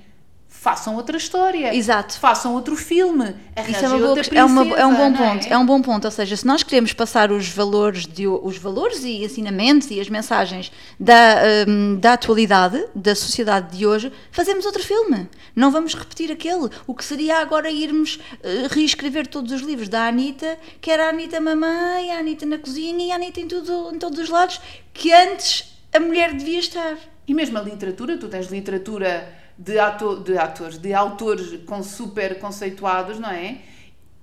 façam 0.62 0.96
outra 0.96 1.18
história. 1.18 1.76
Exato. 1.76 2.20
Façam 2.20 2.54
outro 2.54 2.76
filme. 2.76 3.34
Isso 3.68 3.84
é, 3.84 3.88
uma 3.88 3.98
boa 3.98 4.16
questão, 4.16 4.38
é, 4.38 4.46
uma- 4.46 4.62
é 4.80 4.86
um 4.86 4.94
bom 4.96 5.06
princesa, 5.08 5.24
não 5.26 5.34
ponto. 5.40 5.48
É? 5.54 5.58
um 5.58 5.66
bom 5.66 5.82
ponto. 5.82 6.06
Ou 6.06 6.12
seja, 6.12 6.38
se 6.38 6.46
nós 6.46 6.62
queremos 6.62 6.94
passar 6.94 7.32
os 7.32 7.50
valores, 7.50 8.06
de, 8.06 8.28
os 8.28 8.60
valores 8.60 9.04
e 9.04 9.24
ensinamentos 9.24 9.90
e 9.90 10.00
as 10.00 10.08
mensagens 10.08 10.72
da, 11.00 11.38
hum, 11.68 11.98
da 12.00 12.14
atualidade, 12.14 12.86
da 12.94 13.16
sociedade 13.16 13.76
de 13.76 13.88
hoje, 13.88 14.14
fazemos 14.32 14.64
outro 14.64 14.84
filme. 14.84 15.28
Não 15.56 15.72
vamos 15.72 15.96
repetir 15.96 16.32
aquele. 16.32 16.70
O 16.86 16.94
que 16.94 17.04
seria 17.04 17.40
agora 17.40 17.72
irmos 17.72 18.20
eh, 18.44 18.68
reescrever 18.70 19.26
todos 19.26 19.52
os 19.52 19.62
livros 19.62 19.90
da 19.90 20.08
Anitta, 20.08 20.60
que 20.80 20.92
era 20.92 21.08
a 21.08 21.10
Anitta 21.10 21.42
mamãe, 21.42 22.12
a 22.12 22.20
Anitta 22.20 22.46
na 22.46 22.60
cozinha 22.60 23.04
e 23.08 23.12
a 23.12 23.16
Anitta 23.16 23.40
em, 23.40 23.48
tudo, 23.48 23.90
em 23.96 23.98
todos 23.98 24.20
os 24.20 24.30
lados, 24.30 24.62
que 24.94 25.12
antes 25.12 25.76
a 25.92 26.00
mulher 26.00 26.34
devia 26.36 26.60
estar. 26.60 26.98
E 27.28 27.34
mesmo 27.34 27.58
a 27.58 27.62
literatura, 27.62 28.16
tu 28.16 28.28
tens 28.28 28.46
literatura 28.52 29.41
de, 29.58 29.78
ato, 29.80 30.18
de 30.24 30.38
atores, 30.38 30.78
de 30.78 30.94
autores 30.94 31.60
com 31.66 31.82
super 31.84 32.40
conceituados, 32.40 33.20
não 33.20 33.30
é? 33.30 33.58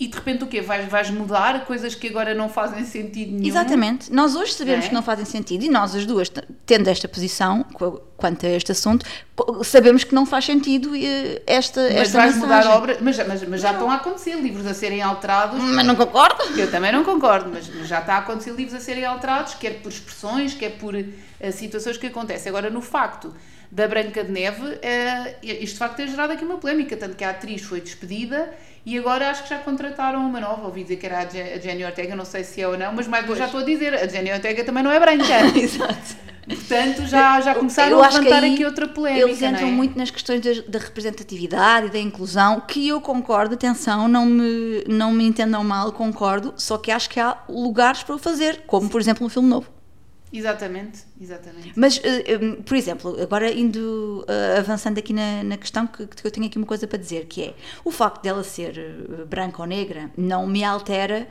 E 0.01 0.07
de 0.07 0.15
repente 0.15 0.45
o 0.45 0.47
quê? 0.47 0.61
Vais, 0.61 0.89
vais 0.89 1.11
mudar 1.11 1.65
coisas 1.65 1.93
que 1.93 2.07
agora 2.07 2.33
não 2.33 2.49
fazem 2.49 2.85
sentido 2.85 3.33
nenhum. 3.33 3.49
Exatamente. 3.49 4.13
Nós 4.13 4.37
hoje 4.37 4.53
sabemos 4.53 4.85
é? 4.85 4.89
que 4.89 4.95
não 4.95 5.03
fazem 5.03 5.25
sentido 5.25 5.65
e 5.65 5.69
nós 5.69 5.93
as 5.93 6.07
duas, 6.07 6.31
tendo 6.65 6.87
esta 6.87 7.09
posição 7.09 7.65
qu- 7.65 8.01
quanto 8.17 8.47
a 8.47 8.49
este 8.51 8.71
assunto, 8.71 9.05
sabemos 9.65 10.05
que 10.05 10.15
não 10.15 10.25
faz 10.25 10.45
sentido 10.45 10.95
eh, 10.95 11.43
esta, 11.45 11.81
Mas 11.83 11.93
esta 11.97 12.19
vais 12.19 12.35
mensagem. 12.37 12.41
mudar 12.69 12.77
obras, 12.77 12.99
mas, 13.01 13.19
mas, 13.27 13.43
mas 13.49 13.61
já 13.61 13.73
estão 13.73 13.91
a 13.91 13.97
acontecer 13.97 14.37
livros 14.37 14.67
a 14.69 14.73
serem 14.75 15.03
alterados. 15.03 15.61
Mas 15.61 15.85
não 15.85 15.97
concordo. 15.97 16.45
Eu 16.57 16.71
também 16.71 16.93
não 16.93 17.03
concordo, 17.03 17.51
mas, 17.53 17.69
mas 17.69 17.89
já 17.89 17.99
está 17.99 18.15
a 18.15 18.19
acontecer 18.19 18.53
livros 18.53 18.77
a 18.77 18.81
serem 18.81 19.05
alterados, 19.05 19.55
quer 19.55 19.81
por 19.83 19.89
expressões, 19.91 20.55
quer 20.55 20.79
por 20.79 20.95
eh, 20.95 21.51
situações 21.51 21.97
que 21.97 22.07
acontecem. 22.07 22.51
Agora, 22.51 22.71
no 22.71 22.81
facto 22.81 23.35
da 23.71 23.87
Branca 23.87 24.25
de 24.25 24.31
Neve, 24.33 24.79
eh, 24.83 25.37
isto 25.43 25.75
de 25.75 25.79
facto 25.79 25.97
tem 25.97 26.09
gerado 26.09 26.33
aqui 26.33 26.45
uma 26.45 26.57
polémica, 26.57 26.97
tanto 26.97 27.17
que 27.17 27.25
a 27.25 27.31
atriz 27.31 27.63
foi 27.63 27.81
despedida 27.81 28.51
e 28.87 28.97
agora 28.99 29.29
acho 29.31 29.43
que 29.43 29.51
já 29.51 29.59
contrataram 29.59 30.21
uma 30.21 30.41
nova. 30.41 30.67
Ouvi 30.67 30.83
dizer 30.83 30.97
que 30.97 31.07
era 31.07 31.19
a 31.19 31.27
Je- 31.29 31.43
a 31.55 31.59
Jenny 31.61 31.85
Ortega, 31.85 32.17
não 32.17 32.25
sei 32.25 32.45
se 32.45 32.61
é 32.63 32.67
ou 32.69 32.79
não, 32.79 32.93
mas 32.95 33.07
mais 33.07 33.27
já 33.37 33.45
estou 33.45 33.61
a 33.61 33.65
dizer, 33.65 33.95
a 33.95 34.07
Jenny 34.09 34.33
Ortega 34.33 34.65
também 34.65 34.83
não 34.83 34.91
é 34.91 34.99
branca. 34.99 35.25
Exato. 35.59 36.17
Portanto, 36.49 37.07
já, 37.07 37.39
já 37.43 37.55
começaram 37.55 37.91
Eu 37.91 38.03
a 38.03 38.09
levantar 38.09 38.43
aqui 38.43 38.65
outra 38.65 38.89
polémica, 38.89 39.27
Eles 39.27 39.43
entram 39.43 39.69
é? 39.69 39.71
muito 39.71 39.99
nas 39.99 40.11
questões 40.11 40.41
da, 40.41 40.51
da 40.67 40.79
representatividade 40.79 41.89
e 41.89 41.91
da 41.91 41.99
inclusão, 41.99 42.63
que 42.63 42.89
eu 42.89 43.03
concordo, 43.03 43.55
atenção, 43.55 44.09
não 44.09 44.25
me, 44.25 44.83
não 44.89 45.13
me 45.13 45.25
entendam 45.27 45.63
mal, 45.63 45.93
concordo, 45.93 46.55
só 46.57 46.79
que 46.79 46.91
acho 46.91 47.11
que 47.11 47.21
há 47.21 47.37
lugares 47.51 48.03
para 48.03 48.15
o 48.15 48.19
fazer, 48.19 48.63
como 48.67 48.89
por 48.89 48.99
exemplo 48.99 49.27
um 49.27 49.29
filme 49.29 49.47
novo. 49.47 49.69
Exatamente, 50.33 51.05
exatamente. 51.21 51.73
Mas, 51.75 52.01
eh, 52.05 52.25
eh, 52.27 52.39
por 52.65 52.77
exemplo, 52.77 53.21
agora 53.21 53.51
indo 53.51 54.25
eh, 54.29 54.59
avançando 54.59 54.99
aqui 54.99 55.13
na, 55.13 55.43
na 55.43 55.57
questão, 55.57 55.87
que, 55.87 56.07
que 56.07 56.27
eu 56.27 56.31
tenho 56.31 56.47
aqui 56.47 56.59
uma 56.59 56.67
coisa 56.67 56.87
para 56.87 56.99
dizer, 56.99 57.27
que 57.27 57.43
é 57.45 57.55
o 57.85 57.91
facto 57.91 58.23
dela 58.23 58.45
ser 58.45 59.25
branca 59.27 59.63
ou 59.63 59.67
negra 59.67 60.11
não 60.17 60.47
me 60.47 60.63
altera 60.63 61.27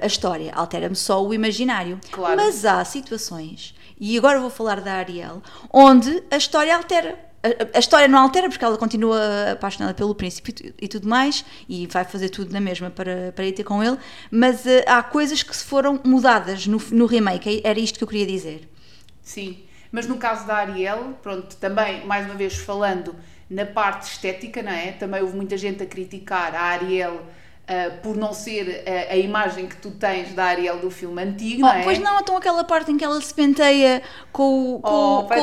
a 0.00 0.06
história, 0.06 0.52
altera-me 0.54 0.96
só 0.96 1.24
o 1.24 1.34
imaginário. 1.34 2.00
Claro. 2.10 2.36
Mas 2.36 2.64
há 2.64 2.84
situações, 2.84 3.74
e 4.00 4.16
agora 4.16 4.40
vou 4.40 4.50
falar 4.50 4.80
da 4.80 4.94
Ariel, 4.94 5.42
onde 5.72 6.22
a 6.30 6.36
história 6.36 6.74
altera. 6.74 7.27
A, 7.42 7.78
história 7.78 8.08
não 8.08 8.18
altera 8.18 8.48
porque 8.48 8.64
ela 8.64 8.76
continua 8.76 9.52
apaixonada 9.52 9.94
pelo 9.94 10.14
príncipe 10.14 10.50
e, 10.50 10.88
tu- 10.88 10.98
tudo 10.98 11.08
mais 11.08 11.44
e 11.68 11.86
vai 11.86 12.04
fazer 12.04 12.28
tudo 12.30 12.52
na 12.52 12.60
mesma 12.60 12.90
para, 12.90 13.32
para 13.34 13.44
ir 13.44 13.52
ter 13.52 13.62
com 13.64 13.82
ele, 13.82 13.96
mas 14.30 14.66
eh, 14.66 14.84
há 14.88 15.02
coisas 15.02 15.42
que 15.42 15.56
se 15.56 15.64
foram 15.64 16.00
mudadas 16.04 16.66
no, 16.66 16.78
no 16.90 17.06
remake, 17.06 17.60
era 17.64 17.78
isto 17.78 17.96
que 17.98 18.04
eu 18.04 18.08
queria 18.08 18.26
dizer. 18.26 18.68
Sim, 19.22 19.58
mas 19.92 20.06
no 20.06 20.16
caso 20.16 20.46
da 20.46 20.56
Ariel, 20.56 21.16
pronto, 21.22 21.54
também, 21.56 22.04
mais 22.04 22.26
uma 22.26 22.34
vez 22.34 22.56
falando 22.56 23.14
na 23.48 23.64
parte 23.64 24.10
estética, 24.10 24.62
não 24.62 24.72
é? 24.72 24.92
Também 24.92 25.22
houve 25.22 25.36
muita 25.36 25.56
gente 25.56 25.82
a 25.82 25.86
criticar 25.86 26.54
a 26.54 26.60
Ariel 26.62 27.24
ah, 27.68 27.90
por 28.02 28.16
não 28.16 28.32
ser 28.32 28.82
a, 28.86 29.12
a 29.12 29.16
imagem 29.16 29.66
que 29.66 29.76
tu 29.76 29.90
tens 29.90 30.32
da 30.34 30.44
Ariel 30.46 30.78
do 30.78 30.90
filme 30.90 31.22
antigo, 31.22 31.60
não 31.62 31.68
Oh, 31.68 31.72
é? 31.72 31.82
Pois 31.82 31.98
não, 31.98 32.18
então 32.20 32.36
aquela 32.36 32.64
parte 32.64 32.90
em 32.90 32.96
que 32.96 33.04
ela 33.04 33.20
se 33.20 33.32
penteia 33.34 34.02
com, 34.32 34.74
o- 34.76 34.80
com, 34.80 34.90
Oh, 34.90 35.22
com, 35.24 35.34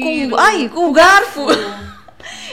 com, 0.00 0.28
o- 0.34 0.36
ai, 0.38 0.68
com 0.68 0.88
o 0.88 0.92
garfo. 0.92 1.46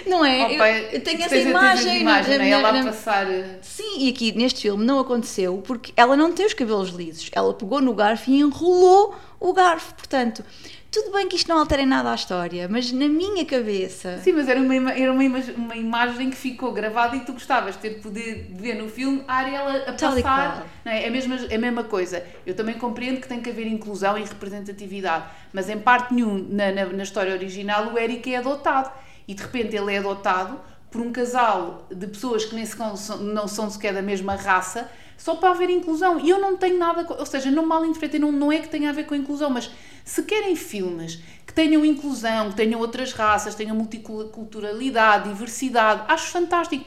Não 0.07 0.25
é? 0.25 0.47
Oh, 0.53 0.57
pai, 0.57 0.89
eu, 0.93 1.01
tenho 1.01 1.21
essa 1.23 1.35
imagem. 1.35 2.01
imagem, 2.01 2.37
não 2.39 2.45
é? 2.45 2.49
Ela 2.49 2.79
a 2.79 2.83
passar... 2.85 3.27
ah, 3.27 3.57
Sim, 3.61 3.99
e 4.05 4.09
aqui 4.09 4.31
neste 4.35 4.61
filme 4.61 4.83
não 4.83 4.97
aconteceu 4.99 5.61
porque 5.63 5.93
ela 5.95 6.17
não 6.17 6.31
tem 6.31 6.45
os 6.45 6.53
cabelos 6.55 6.89
lisos. 6.89 7.29
Ela 7.31 7.53
pegou 7.53 7.79
no 7.79 7.93
garfo 7.93 8.31
e 8.31 8.39
enrolou 8.39 9.13
o 9.39 9.53
garfo. 9.53 9.93
Portanto, 9.93 10.43
tudo 10.91 11.11
bem 11.11 11.27
que 11.27 11.35
isto 11.35 11.47
não 11.47 11.59
altera 11.59 11.81
em 11.81 11.85
nada 11.85 12.11
a 12.11 12.15
história, 12.15 12.67
mas 12.67 12.91
na 12.91 13.07
minha 13.07 13.45
cabeça. 13.45 14.17
Sim, 14.23 14.33
mas 14.33 14.47
era 14.49 14.59
uma, 14.59 14.91
era 14.91 15.11
uma, 15.11 15.23
ima- 15.23 15.43
uma 15.55 15.75
imagem 15.75 16.29
que 16.29 16.35
ficou 16.35 16.71
gravada 16.71 17.15
e 17.15 17.19
tu 17.21 17.33
gostavas 17.33 17.75
de 17.75 17.81
ter 17.81 18.01
poder 18.01 18.45
de 18.51 18.61
ver 18.61 18.75
no 18.75 18.89
filme 18.89 19.23
a 19.27 19.35
Ariel 19.35 19.67
a, 19.67 19.93
Tal 19.93 20.13
passar. 20.15 20.65
Não 20.83 20.91
é? 20.91 21.03
É, 21.03 21.07
a 21.07 21.11
mesma, 21.11 21.35
é 21.49 21.55
a 21.55 21.59
mesma 21.59 21.83
coisa. 21.83 22.23
Eu 22.45 22.55
também 22.55 22.75
compreendo 22.75 23.21
que 23.21 23.27
tem 23.27 23.39
que 23.39 23.49
haver 23.49 23.67
inclusão 23.67 24.17
e 24.17 24.23
representatividade, 24.23 25.25
mas 25.53 25.69
em 25.69 25.77
parte 25.79 26.13
nenhum, 26.13 26.47
na, 26.49 26.71
na, 26.71 26.85
na 26.85 27.03
história 27.03 27.33
original, 27.33 27.93
o 27.93 27.97
Eric 27.99 28.33
é 28.33 28.37
adotado. 28.37 28.91
E 29.27 29.33
de 29.33 29.43
repente 29.43 29.75
ele 29.75 29.93
é 29.93 29.99
adotado 29.99 30.59
por 30.89 31.01
um 31.01 31.11
casal 31.11 31.85
de 31.93 32.07
pessoas 32.07 32.45
que 32.45 32.55
nem 32.55 32.65
são, 32.65 32.95
não 33.19 33.47
são 33.47 33.69
sequer 33.69 33.93
da 33.93 34.01
mesma 34.01 34.35
raça, 34.35 34.89
só 35.19 35.35
para 35.35 35.49
haver 35.51 35.69
inclusão. 35.69 36.19
E 36.19 36.29
eu 36.29 36.39
não 36.39 36.55
tenho 36.57 36.79
nada, 36.79 37.05
ou 37.19 37.25
seja, 37.25 37.51
não 37.51 37.65
mal 37.65 37.85
interpretem, 37.85 38.19
não, 38.19 38.31
não 38.31 38.51
é 38.51 38.59
que 38.59 38.69
tenha 38.69 38.89
a 38.89 38.93
ver 38.93 39.03
com 39.05 39.13
a 39.13 39.17
inclusão, 39.17 39.49
mas 39.49 39.69
se 40.05 40.23
querem 40.23 40.55
filmes 40.55 41.19
que 41.45 41.53
tenham 41.53 41.83
inclusão, 41.85 42.49
que 42.49 42.55
tenham 42.55 42.79
outras 42.79 43.11
raças, 43.11 43.53
tenham 43.53 43.75
multiculturalidade, 43.75 45.29
diversidade, 45.29 46.03
acho 46.07 46.27
fantástico. 46.31 46.85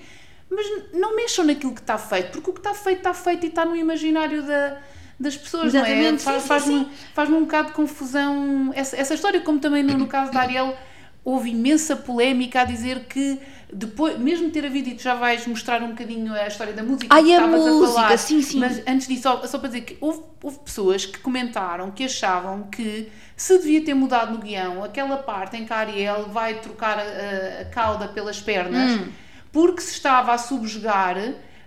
Mas 0.51 0.67
não 0.93 1.15
mexam 1.15 1.45
naquilo 1.45 1.73
que 1.75 1.81
está 1.81 1.97
feito, 1.99 2.31
porque 2.33 2.51
o 2.51 2.53
que 2.53 2.61
está 2.61 2.75
feito 2.75 2.99
está 2.99 3.15
feito 3.15 3.45
e 3.45 3.49
está 3.49 3.65
no 3.65 3.75
imaginário 3.77 4.43
da, 4.43 4.79
das 5.19 5.37
pessoas, 5.37 5.73
não 5.73 5.81
é? 5.85 5.91
Exatamente, 5.91 6.23
Faz- 6.23 6.37
sim, 6.37 6.43
sim, 6.43 6.49
Faz-me 6.49 6.79
sim. 6.85 6.91
faz-me 7.15 7.37
um 7.37 7.41
bocado 7.43 7.69
de 7.69 7.75
confusão 7.75 8.71
essa, 8.75 8.97
essa 8.97 9.15
história, 9.15 9.41
como 9.41 9.59
também 9.61 9.83
no, 9.83 9.97
no 9.97 10.07
caso 10.07 10.31
da 10.33 10.41
Ariel 10.41 10.77
houve 11.25 11.51
imensa 11.51 11.95
polémica 11.97 12.63
a 12.63 12.65
dizer 12.65 13.05
que 13.05 13.39
depois, 13.73 14.19
mesmo 14.19 14.51
ter 14.51 14.67
havido, 14.67 14.91
e 14.91 14.95
tu 14.95 15.03
já 15.03 15.15
vais 15.15 15.47
mostrar 15.47 15.83
um 15.83 15.89
bocadinho 15.89 16.33
a 16.35 16.47
história 16.47 16.73
da 16.75 16.83
música 16.83 17.07
Ai, 17.15 17.23
que 17.25 17.33
a 17.33 17.37
estavas 17.37 17.61
música, 17.61 17.85
a 17.91 17.95
falar, 17.95 18.19
sim, 18.19 18.43
sim. 18.43 18.59
mas 18.59 18.83
antes 18.87 19.09
disso, 19.09 19.23
só, 19.23 19.47
só 19.47 19.59
para 19.59 19.69
dizer 19.69 19.81
que 19.83 19.97
houve, 20.01 20.21
houve 20.43 20.59
pessoas 20.59 21.07
que 21.07 21.19
comentaram 21.19 21.91
que 21.91 22.05
achavam 22.05 22.65
que 22.65 23.11
se 23.37 23.57
devia 23.59 23.83
ter 23.85 23.95
mudado 23.95 24.33
no 24.33 24.39
guião 24.39 24.85
aquela 24.85 25.17
parte 25.17 25.57
em 25.57 25.65
que 25.65 25.73
a 25.73 25.77
Ariel 25.79 26.27
vai 26.29 26.61
trocar 26.61 26.99
a, 26.99 27.03
a- 27.03 27.63
a 27.63 27.65
cauda 27.67 28.09
pelas 28.09 28.41
pernas, 28.41 28.93
Hum. 29.01 29.09
porque 29.51 29.81
se 29.81 29.93
estava 29.93 30.33
a 30.35 30.39
subjugar 30.39 31.17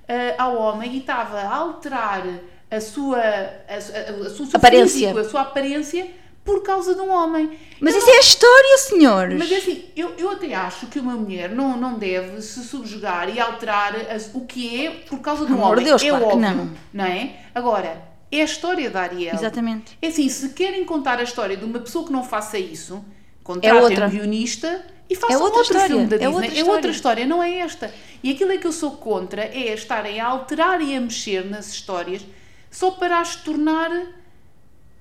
eh, 0.07 0.35
ao 0.37 0.55
homem 0.57 0.93
e 0.93 0.99
estava 0.99 1.39
a 1.39 1.55
alterar 1.55 2.23
a 2.69 2.79
sua, 2.81 3.17
a, 3.19 3.73
a, 3.73 3.77
a, 3.77 3.81
sua- 3.81 4.45
o 4.45 4.47
seu 4.49 4.57
Aparência. 4.57 5.07
físico, 5.09 5.19
a 5.19 5.29
sua 5.29 5.41
aparência 5.41 6.07
por 6.45 6.61
causa 6.63 6.93
de 6.95 7.01
um 7.01 7.11
homem. 7.11 7.57
Mas 7.81 7.93
Eu 7.95 7.99
isso 7.99 8.09
é 8.11 8.17
a 8.17 8.19
história, 8.21 8.77
senhores. 8.77 9.37
mas 9.39 9.51
é 9.51 9.57
assim, 9.57 9.85
eu, 9.95 10.13
eu 10.17 10.29
até 10.29 10.53
acho 10.53 10.85
que 10.87 10.99
uma 10.99 11.15
mulher 11.15 11.49
não, 11.49 11.75
não 11.75 11.97
deve 11.97 12.39
se 12.41 12.63
subjugar 12.63 13.35
e 13.35 13.39
alterar 13.39 13.95
as- 14.11 14.29
o 14.33 14.41
que 14.45 14.85
é 14.85 14.91
por 14.91 15.19
causa 15.19 15.45
de 15.45 15.51
um 15.51 15.55
Amor 15.55 15.71
homem. 15.73 15.83
de 15.83 15.89
Deus, 15.89 16.03
é 16.03 16.09
claro 16.09 16.25
que 16.27 16.31
óbvio, 16.33 16.69
não. 16.93 17.03
é? 17.05 17.35
Agora, 17.53 18.01
é 18.31 18.41
a 18.41 18.45
história 18.45 18.89
da 18.91 19.01
Ariel. 19.01 19.33
Exatamente. 19.35 19.97
É 20.01 20.07
assim, 20.07 20.29
se 20.29 20.49
querem 20.49 20.85
contar 20.85 21.19
a 21.19 21.23
história 21.23 21.57
de 21.57 21.65
uma 21.65 21.79
pessoa 21.79 22.05
que 22.05 22.11
não 22.13 22.23
faça 22.23 22.57
isso, 22.59 23.03
contratem 23.43 23.81
outra. 23.81 24.05
um 24.05 24.09
guionista 24.11 24.85
e 25.09 25.15
façam 25.15 25.35
É 25.35 25.39
outra 25.39 25.59
outro 25.59 25.73
história, 25.73 25.95
filme 25.95 26.07
da 26.07 26.15
é 26.15 26.19
Disney. 26.19 26.35
outra 26.35 26.59
É 26.59 26.63
outra 26.63 26.91
história, 26.91 27.25
não 27.25 27.41
é 27.43 27.57
esta. 27.59 27.91
E 28.23 28.31
aquilo 28.31 28.51
é 28.51 28.57
que 28.57 28.67
eu 28.67 28.71
sou 28.71 28.91
contra 28.91 29.41
é 29.43 29.73
estarem 29.73 30.19
a 30.19 30.27
alterar 30.27 30.79
e 30.81 30.95
a 30.95 31.01
mexer 31.01 31.43
nas 31.45 31.71
histórias 31.71 32.23
só 32.71 32.91
para 32.91 33.19
as 33.19 33.35
tornar 33.35 33.89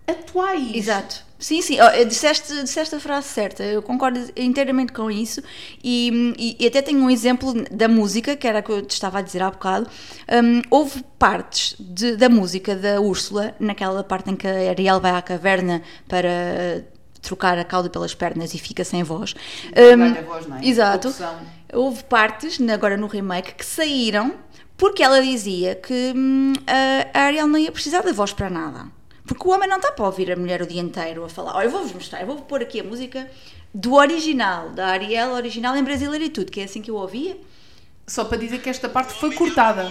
atuais. 0.07 0.75
Exato. 0.75 1.24
Sim, 1.39 1.61
sim, 1.61 1.77
oh, 1.81 2.05
disseste, 2.07 2.63
disseste 2.63 2.95
a 2.95 3.01
frase 3.01 3.27
certa, 3.29 3.63
eu 3.65 3.83
concordo 3.83 4.19
inteiramente 4.37 4.93
com 4.93 5.11
isso 5.11 5.43
e, 5.83 6.33
e- 6.39 6.57
e 6.61 6.67
até 6.67 6.81
tenho 6.81 7.01
um 7.01 7.11
exemplo 7.11 7.53
da 7.71 7.89
música, 7.89 8.37
que 8.37 8.47
era 8.47 8.61
o 8.61 8.63
que 8.63 8.71
eu 8.73 8.83
te 8.83 8.93
estava 8.93 9.19
a 9.19 9.23
dizer 9.23 9.43
há 9.43 9.51
bocado. 9.51 9.87
Hum, 10.33 10.63
houve 10.71 11.05
partes 11.19 11.75
de- 11.79 12.17
da 12.17 12.29
música 12.29 12.75
da 12.77 13.01
Úrsula, 13.01 13.55
naquela 13.59 14.03
parte 14.05 14.31
em 14.31 14.37
que 14.37 14.47
a 14.47 14.71
Ariel 14.71 15.01
vai 15.01 15.11
à 15.11 15.21
caverna 15.21 15.83
para 16.09 16.85
trocar 17.21 17.59
a 17.59 17.65
cauda 17.65 17.91
pelas 17.91 18.15
pernas 18.15 18.55
e 18.55 18.59
fica 18.59 18.85
sem 18.85 19.03
voz. 19.03 19.35
Ganha 19.75 20.23
voz, 20.23 20.47
não 20.47 20.57
é? 20.57 20.65
Exato. 20.67 21.09
Opção. 21.09 21.35
Houve 21.73 22.05
partes, 22.05 22.59
agora 22.73 22.97
no 22.97 23.07
remake, 23.09 23.55
que 23.55 23.67
saíram 23.67 24.35
porque 24.77 25.03
ela 25.03 25.21
dizia 25.21 25.75
que 25.75 26.13
hum, 26.17 26.53
a 26.67 27.19
a 27.19 27.23
Ariel 27.25 27.49
não 27.49 27.59
ia 27.59 27.73
precisar 27.73 28.03
da 28.03 28.13
voz 28.13 28.33
para 28.33 28.49
nada. 28.49 28.87
Porque 29.27 29.47
o 29.49 29.51
homem 29.51 29.69
não 29.69 29.77
está 29.77 29.91
para 29.91 30.05
ouvir 30.05 30.31
a 30.31 30.37
mulher 30.37 30.61
o 30.61 30.67
dia 30.67 30.81
inteiro 30.81 31.25
a 31.25 31.29
falar. 31.29 31.57
Olha, 31.57 31.65
eu 31.65 31.71
vou-vos 31.71 31.93
mostrar, 31.93 32.21
eu 32.21 32.27
vou 32.27 32.37
pôr 32.43 32.63
aqui 32.63 32.81
a 32.81 32.85
música 32.85 33.31
do 33.73 33.95
original, 33.95 34.71
da 34.71 34.89
Ariel, 34.89 35.33
original 35.33 35.77
em 35.77 35.83
brasileiro 35.83 36.25
e 36.25 36.29
tudo, 36.29 36.53
que 36.53 36.61
é 36.61 36.65
assim 36.65 36.83
que 36.83 36.91
eu 36.91 36.97
ouvia. 36.97 37.37
Só 38.07 38.25
para 38.25 38.37
dizer 38.37 38.61
que 38.61 38.69
esta 38.69 38.89
parte 38.89 39.15
foi 39.15 39.35
cortada. 39.35 39.85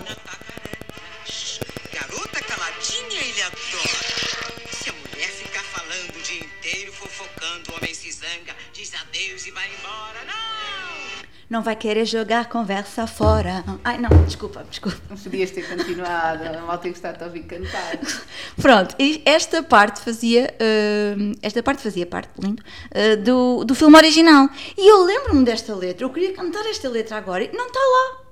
Garota 1.91 2.41
caladinha, 2.43 3.21
ele 3.21 3.41
adora. 3.41 4.71
Se 4.71 4.89
a 4.89 4.93
mulher 4.93 5.29
ficar 5.29 5.63
falando 5.63 6.15
o 6.15 6.21
dia 6.21 6.43
inteiro, 6.43 6.93
fofocando, 6.93 7.71
o 7.71 7.75
homem 7.75 7.93
se 7.93 8.11
zanga, 8.11 8.55
diz 8.71 8.93
adeus 8.93 9.47
e 9.47 9.51
vai 9.51 9.67
embora. 9.67 10.23
Não! 10.27 10.43
Não 11.49 11.61
vai 11.61 11.75
querer 11.75 12.05
jogar 12.05 12.49
conversa 12.49 13.05
fora. 13.05 13.63
Ai, 13.83 13.97
não, 13.97 14.09
desculpa, 14.25 14.63
desculpa. 14.69 14.97
Não 15.09 15.17
podias 15.17 15.51
ter 15.51 15.67
continuado, 15.67 16.45
a 16.45 16.61
malta 16.61 16.89
gostar 16.89 17.11
de 17.11 17.23
ouvir 17.23 17.43
cantar. 17.43 17.97
Pronto, 18.61 18.95
esta 19.25 19.63
parte 19.63 20.01
fazia, 20.01 20.53
hum, 21.17 21.33
esta 21.41 21.63
parte 21.63 21.81
fazia 21.81 22.05
parte, 22.05 22.29
lindo, 22.39 22.61
uh, 22.61 23.21
do, 23.21 23.63
do 23.63 23.75
filme 23.75 23.97
original. 23.97 24.49
E 24.77 24.87
eu 24.91 25.03
lembro-me 25.03 25.43
desta 25.43 25.75
letra, 25.75 26.05
eu 26.05 26.09
queria 26.09 26.33
cantar 26.33 26.65
esta 26.65 26.87
letra 26.89 27.17
agora 27.17 27.43
e 27.43 27.51
não 27.51 27.67
está 27.67 27.79
lá. 27.79 28.23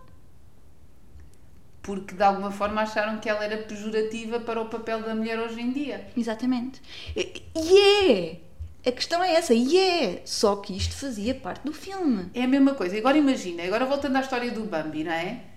Porque 1.81 2.13
de 2.13 2.23
alguma 2.23 2.51
forma 2.51 2.81
acharam 2.81 3.19
que 3.19 3.27
ela 3.27 3.43
era 3.43 3.57
pejorativa 3.57 4.39
para 4.39 4.61
o 4.61 4.65
papel 4.65 5.01
da 5.01 5.15
mulher 5.15 5.39
hoje 5.39 5.59
em 5.59 5.71
dia. 5.71 6.07
Exatamente. 6.15 6.81
E 7.15 7.41
e 7.55 7.79
é! 7.79 8.39
A 8.83 8.91
questão 8.91 9.23
é 9.23 9.33
essa, 9.33 9.53
e 9.53 9.77
é! 9.77 10.21
Só 10.25 10.55
que 10.55 10.75
isto 10.75 10.95
fazia 10.95 11.35
parte 11.35 11.63
do 11.63 11.73
filme. 11.73 12.29
É 12.33 12.43
a 12.43 12.47
mesma 12.47 12.73
coisa. 12.73 12.97
Agora 12.97 13.17
imagina, 13.17 13.63
agora 13.63 13.85
voltando 13.85 14.15
à 14.15 14.21
história 14.21 14.51
do 14.51 14.63
Bambi, 14.63 15.03
não 15.03 15.11
é? 15.11 15.50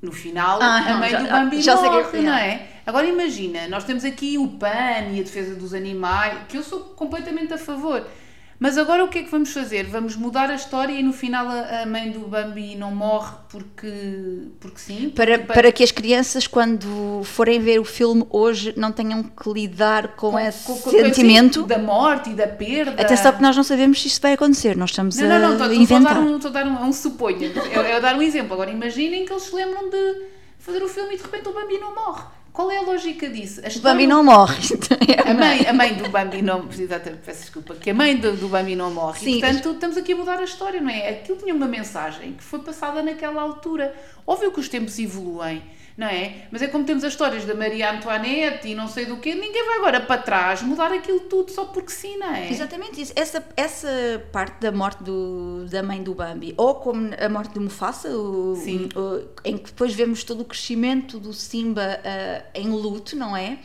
No 0.00 0.12
final, 0.12 0.60
Ah, 0.62 0.78
a 0.94 0.96
mãe 0.98 1.10
já- 1.10 1.18
do 1.22 1.28
Bambi 1.28 1.60
já 1.60 1.76
que 1.76 1.84
é 1.84 1.90
morre, 1.90 2.10
real. 2.12 2.22
não 2.24 2.34
é? 2.34 2.68
Agora 2.86 3.06
imagina, 3.06 3.66
nós 3.68 3.82
temos 3.84 4.04
aqui 4.04 4.38
o 4.38 4.46
PAN 4.48 5.10
e 5.12 5.20
a 5.20 5.22
defesa 5.24 5.54
dos 5.56 5.74
animais, 5.74 6.38
que 6.48 6.56
eu 6.56 6.62
sou 6.62 6.80
completamente 6.80 7.52
a 7.52 7.58
favor. 7.58 8.06
Mas 8.60 8.76
agora 8.76 9.04
o 9.04 9.08
que 9.08 9.18
é 9.18 9.22
que 9.22 9.30
vamos 9.30 9.52
fazer? 9.52 9.84
Vamos 9.84 10.16
mudar 10.16 10.50
a 10.50 10.54
história 10.56 10.92
e 10.92 11.00
no 11.00 11.12
final 11.12 11.46
a, 11.48 11.82
a 11.82 11.86
mãe 11.86 12.10
do 12.10 12.20
Bambi 12.26 12.74
não 12.74 12.92
morre 12.92 13.32
porque, 13.48 14.48
porque 14.58 14.78
sim? 14.80 15.10
Para, 15.10 15.38
Porque- 15.38 15.52
para 15.52 15.70
que 15.70 15.84
as 15.84 15.92
crianças, 15.92 16.46
quando 16.48 17.22
forem 17.24 17.60
ver 17.60 17.78
o 17.78 17.84
filme 17.84 18.26
hoje, 18.30 18.74
não 18.76 18.90
tenham 18.90 19.22
que 19.22 19.48
lidar 19.52 20.16
com, 20.16 20.36
esse 20.36 20.64
com- 20.66 20.76
com- 20.76 20.90
sentimento. 20.90 21.62
da 21.66 21.78
morte 21.78 22.30
e 22.30 22.34
da 22.34 22.48
perda. 22.48 23.00
Atenção 23.00 23.32
que 23.32 23.42
nós 23.42 23.56
não 23.56 23.62
sabemos 23.62 24.02
se 24.02 24.08
isto 24.08 24.20
vai 24.20 24.32
acontecer, 24.32 24.76
nós 24.76 24.90
estamos 24.90 25.16
Não, 25.16 25.28
não, 25.28 25.38
não, 25.38 25.48
a 25.50 25.52
estou- 25.52 25.66
estou 25.72 25.86
só 25.86 25.94
a 25.94 25.98
inventar. 25.98 26.14
dar 26.14 26.20
um, 26.20 26.36
estou 26.36 26.50
a 26.50 26.54
dar 26.54 26.66
um, 26.66 26.82
um 26.88 26.92
suponho. 26.92 27.38
É 27.72 28.00
dar 28.00 28.16
um 28.16 28.22
exemplo. 28.22 28.54
Agora 28.54 28.70
imaginem 28.72 29.24
que 29.24 29.32
eles 29.32 29.44
se 29.44 29.54
lembram 29.54 29.88
de 29.88 30.22
fazer 30.58 30.82
o 30.82 30.88
filme 30.88 31.14
e 31.14 31.16
de 31.16 31.22
repente 31.22 31.48
o 31.48 31.52
Bambi 31.52 31.78
não 31.78 31.94
morre. 31.94 32.24
Qual 32.58 32.72
é 32.72 32.78
a 32.78 32.82
lógica 32.82 33.30
disso? 33.30 33.60
A 33.64 33.68
O 33.68 33.80
Bambi 33.82 34.04
não 34.04 34.24
morre. 34.24 34.58
A 35.24 35.32
mãe, 35.32 35.64
a 35.64 35.72
mãe 35.72 35.94
do 35.94 36.08
Bambi 36.08 36.42
não. 36.42 36.68
Exatamente, 36.76 37.22
peço 37.24 37.42
desculpa. 37.42 37.76
Que 37.76 37.90
a 37.90 37.94
mãe 37.94 38.16
do, 38.16 38.32
do 38.32 38.48
Bambi 38.48 38.74
não 38.74 38.90
morre. 38.90 39.20
Sim. 39.20 39.36
E, 39.36 39.40
portanto, 39.40 39.70
estamos 39.70 39.96
aqui 39.96 40.12
a 40.12 40.16
mudar 40.16 40.40
a 40.40 40.42
história, 40.42 40.80
não 40.80 40.90
é? 40.90 41.08
Aquilo 41.08 41.38
tinha 41.38 41.54
uma 41.54 41.68
mensagem 41.68 42.32
que 42.32 42.42
foi 42.42 42.58
passada 42.58 43.00
naquela 43.00 43.40
altura. 43.42 43.94
Óbvio 44.30 44.52
que 44.52 44.60
os 44.60 44.68
tempos 44.68 44.98
evoluem, 44.98 45.62
não 45.96 46.06
é? 46.06 46.46
Mas 46.50 46.60
é 46.60 46.68
como 46.68 46.84
temos 46.84 47.02
as 47.02 47.12
histórias 47.14 47.44
da 47.46 47.54
Maria 47.54 47.90
Antoinette 47.90 48.68
e 48.68 48.74
não 48.74 48.86
sei 48.86 49.06
do 49.06 49.16
quê. 49.16 49.34
Ninguém 49.34 49.64
vai 49.64 49.78
agora 49.78 50.00
para 50.02 50.20
trás 50.20 50.60
mudar 50.62 50.92
aquilo 50.92 51.20
tudo 51.20 51.50
só 51.50 51.64
porque 51.64 51.90
sim, 51.90 52.18
não 52.18 52.34
é? 52.34 52.50
Exatamente 52.50 53.00
isso. 53.00 53.12
Essa, 53.16 53.42
essa 53.56 53.88
parte 54.30 54.60
da 54.60 54.70
morte 54.70 55.02
do, 55.02 55.64
da 55.70 55.82
mãe 55.82 56.02
do 56.02 56.14
Bambi, 56.14 56.52
ou 56.58 56.74
como 56.74 57.10
a 57.18 57.28
morte 57.30 57.54
de 57.54 57.60
Mufasa, 57.60 58.10
o- 58.10 58.54
o- 58.94 59.24
em 59.44 59.56
que 59.56 59.64
depois 59.70 59.94
vemos 59.94 60.22
todo 60.24 60.42
o 60.42 60.44
crescimento 60.44 61.18
do 61.18 61.32
Simba 61.32 61.98
ah, 62.04 62.44
em 62.54 62.68
luto, 62.68 63.16
não 63.16 63.34
é? 63.34 63.58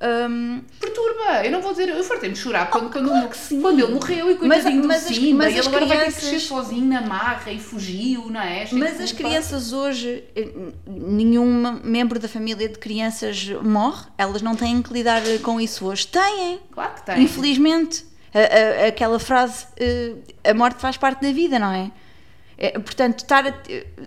Hum, 0.00 0.60
Perturba. 0.78 1.44
Eu 1.44 1.50
não 1.50 1.62
vou 1.62 1.72
dizer. 1.72 1.88
Eu 1.88 2.04
fartei-me 2.04 2.34
de 2.34 2.40
chorar 2.40 2.68
quando, 2.70 2.90
quando, 2.92 3.08
claro 3.08 3.30
sim. 3.32 3.60
quando 3.62 3.80
ele 3.82 3.92
morreu 3.94 4.30
e 4.30 4.34
Mas- 4.34 4.62
coitadinho 4.62 4.86
mas 4.86 5.02
do 5.04 5.08
as- 5.08 5.14
Simba. 5.16 5.44
mas 5.44 5.46
as 5.54 5.58
ele 5.58 5.68
agora 5.68 5.86
vai 5.86 5.98
ter 5.98 6.04
que 6.12 6.20
crescer 6.20 6.40
sozinho 6.40 6.84
na 6.86 7.00
marra 7.00 7.50
e 7.50 7.58
fugiu, 7.58 8.28
não 8.30 8.40
é? 8.40 8.66
Cheio 8.66 8.78
mas 8.78 9.00
as 9.00 9.12
crianças 9.12 9.72
hoje, 9.72 10.22
eh, 10.36 10.48
nenhum 10.86 11.80
membro 11.82 12.18
da 12.18 12.28
família 12.28 12.68
de 12.68 12.78
crianças 12.78 13.48
morre, 13.62 14.06
elas 14.18 14.42
não 14.42 14.54
têm 14.54 14.82
que 14.82 14.92
lidar 14.92 15.22
com 15.42 15.60
isso 15.60 15.86
hoje. 15.86 16.06
Têm, 16.06 16.60
Claro 16.70 16.94
que 16.94 17.02
tem. 17.06 17.22
Infelizmente, 17.22 18.04
a- 18.34 18.84
a- 18.84 18.88
aquela 18.88 19.18
frase, 19.18 19.66
eh, 19.78 20.12
a 20.44 20.52
morte 20.52 20.78
faz 20.80 20.96
parte 20.96 21.22
da 21.22 21.32
vida, 21.32 21.58
não 21.58 21.72
é? 21.72 21.90
É, 22.58 22.78
portanto, 22.78 23.18
estar 23.20 23.46
a, 23.46 23.54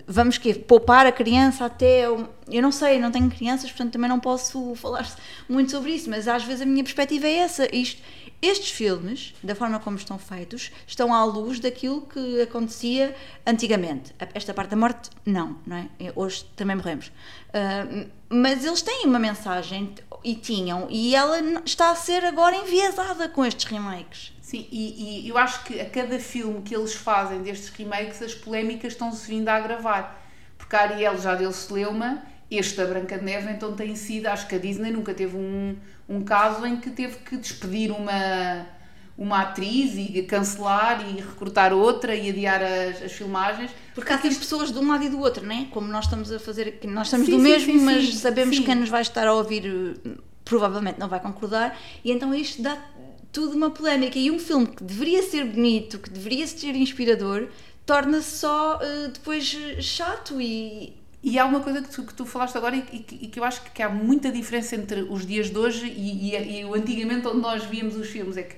vamos 0.08 0.38
que 0.38 0.54
poupar 0.56 1.06
a 1.06 1.12
criança 1.12 1.66
até. 1.66 2.10
o- 2.10 2.28
Eu 2.50 2.62
não 2.64 2.72
sei, 2.72 3.00
não 3.00 3.12
tenho 3.12 3.30
crianças, 3.30 3.70
portanto 3.70 3.94
também 3.94 4.10
não 4.10 4.20
posso 4.20 4.74
falar 4.76 5.08
muito 5.48 5.70
sobre 5.72 5.92
isso, 5.92 6.10
mas 6.10 6.28
às 6.28 6.44
vezes 6.44 6.62
a 6.64 6.66
minha 6.66 6.84
perspectiva 6.84 7.28
é 7.28 7.34
essa. 7.38 7.68
Isto, 7.76 8.02
estes 8.42 8.72
filmes, 8.72 9.36
da 9.44 9.54
forma 9.54 9.80
como 9.80 9.98
estão 9.98 10.18
feitos, 10.18 10.72
estão 10.88 11.14
à 11.14 11.24
luz 11.26 11.60
daquilo 11.60 12.02
que 12.02 12.42
acontecia 12.42 13.16
antigamente. 13.46 14.16
Esta 14.34 14.52
parte 14.54 14.72
da 14.72 14.78
morte, 14.78 15.10
não, 15.26 15.58
não 15.68 15.76
é? 15.78 15.88
Hoje 16.16 16.44
também 16.56 16.76
morremos. 16.76 17.12
Ah, 17.54 18.08
mas 18.30 18.66
eles 18.66 18.82
têm 18.82 19.06
uma 19.06 19.20
mensagem 19.20 19.94
e 20.24 20.34
tinham, 20.36 20.88
e 20.90 21.14
ela 21.16 21.38
está 21.66 21.92
a 21.92 21.96
ser 21.96 22.26
agora 22.26 22.56
enviesada 22.56 23.30
com 23.30 23.46
estes 23.46 23.66
remakes. 23.66 24.34
Sim, 24.50 24.66
e, 24.72 25.28
e 25.28 25.30
eu 25.30 25.38
acho 25.38 25.64
que 25.64 25.80
a 25.80 25.88
cada 25.88 26.18
filme 26.18 26.64
que 26.64 26.76
eles 26.76 26.96
fazem 26.96 27.44
destes 27.44 27.70
remakes, 27.70 28.20
as 28.20 28.34
polémicas 28.34 28.94
estão-se 28.94 29.30
vindo 29.30 29.48
a 29.48 29.54
agravar. 29.54 30.20
Porque 30.58 30.76
a 30.76 30.82
Ariel 30.82 31.20
já 31.20 31.36
deu 31.36 31.52
celeuma, 31.52 32.24
este 32.50 32.76
da 32.78 32.86
Branca 32.86 33.20
de 33.20 33.24
Neve, 33.24 33.52
então 33.52 33.76
tem 33.76 33.96
sido, 33.96 34.26
acho 34.26 34.48
que 34.48 34.56
a 34.56 34.58
Disney 34.58 34.90
nunca 34.90 35.14
teve 35.14 35.38
um, 35.38 35.76
um 36.10 36.24
caso 36.24 36.66
em 36.66 36.78
que 36.78 36.90
teve 36.90 37.18
que 37.18 37.38
despedir 37.38 37.92
uma, 37.92 38.66
uma 39.16 39.42
atriz 39.42 39.94
e 39.96 40.24
cancelar 40.24 41.08
e 41.08 41.22
recrutar 41.22 41.72
outra 41.72 42.16
e 42.16 42.32
adiar 42.32 42.64
as, 42.64 43.04
as 43.04 43.12
filmagens. 43.12 43.70
Porque 43.94 44.12
há 44.12 44.18
sempre 44.18 44.40
pessoas 44.40 44.72
de 44.72 44.80
um 44.80 44.88
lado 44.88 45.04
e 45.04 45.10
do 45.10 45.20
outro, 45.20 45.46
não 45.46 45.56
é? 45.56 45.66
Como 45.66 45.88
nós 45.90 46.06
estamos 46.06 46.32
a 46.32 46.40
fazer 46.40 46.70
aqui, 46.70 46.88
nós 46.88 47.06
estamos 47.06 47.28
Sim, 47.28 47.34
do 47.34 47.38
sim, 47.38 47.44
mesmo, 47.44 47.74
sim, 47.74 47.86
mas 47.86 48.16
sabemos 48.16 48.56
sim. 48.56 48.62
que 48.64 48.66
quem 48.66 48.78
nos 48.78 48.90
vai 48.90 49.04
estar 49.04 49.28
a 49.28 49.34
ouvir 49.36 49.68
eh, 50.04 50.18
provavelmente 50.44 51.00
não 51.00 51.08
vai 51.08 51.20
concordar, 51.20 51.80
e 52.04 52.12
então 52.12 52.34
isto 52.34 52.64
dá 52.64 52.76
tudo 53.32 53.56
uma 53.56 53.70
polémica. 53.72 54.18
E 54.18 54.30
um 54.32 54.40
filme 54.40 54.68
que 54.68 54.84
deveria 54.84 55.22
ser 55.24 55.46
bonito, 55.46 56.00
que 56.00 56.10
deveria 56.10 56.46
ser 56.48 56.76
inspirador, 56.76 57.48
torna-se 57.86 58.38
só 58.38 58.80
eh, 58.82 59.10
depois 59.14 59.46
chato 59.82 60.40
e. 60.42 60.98
E 61.22 61.38
há 61.38 61.44
uma 61.46 61.60
coisa 61.60 61.82
que 61.82 61.90
tu, 61.90 62.04
que 62.04 62.14
tu 62.14 62.26
falaste 62.26 62.56
agora 62.58 62.78
e, 62.78 62.80
e 62.94 63.00
que- 63.00 63.20
e 63.24 63.28
que 63.28 63.40
eu 63.42 63.44
acho 63.44 63.62
que 63.74 63.84
há 63.84 63.90
muita 63.90 64.32
diferença 64.32 64.74
entre 64.78 65.02
os 65.02 65.26
dias 65.28 65.50
de 65.50 65.58
hoje 65.58 65.86
e, 65.86 66.34
e- 66.34 66.64
o 66.66 66.74
antigamente 66.74 67.28
onde 67.28 67.40
nós 67.42 67.62
víamos 67.66 67.98
os 67.98 68.08
filmes. 68.08 68.38
É 68.38 68.44
que 68.44 68.56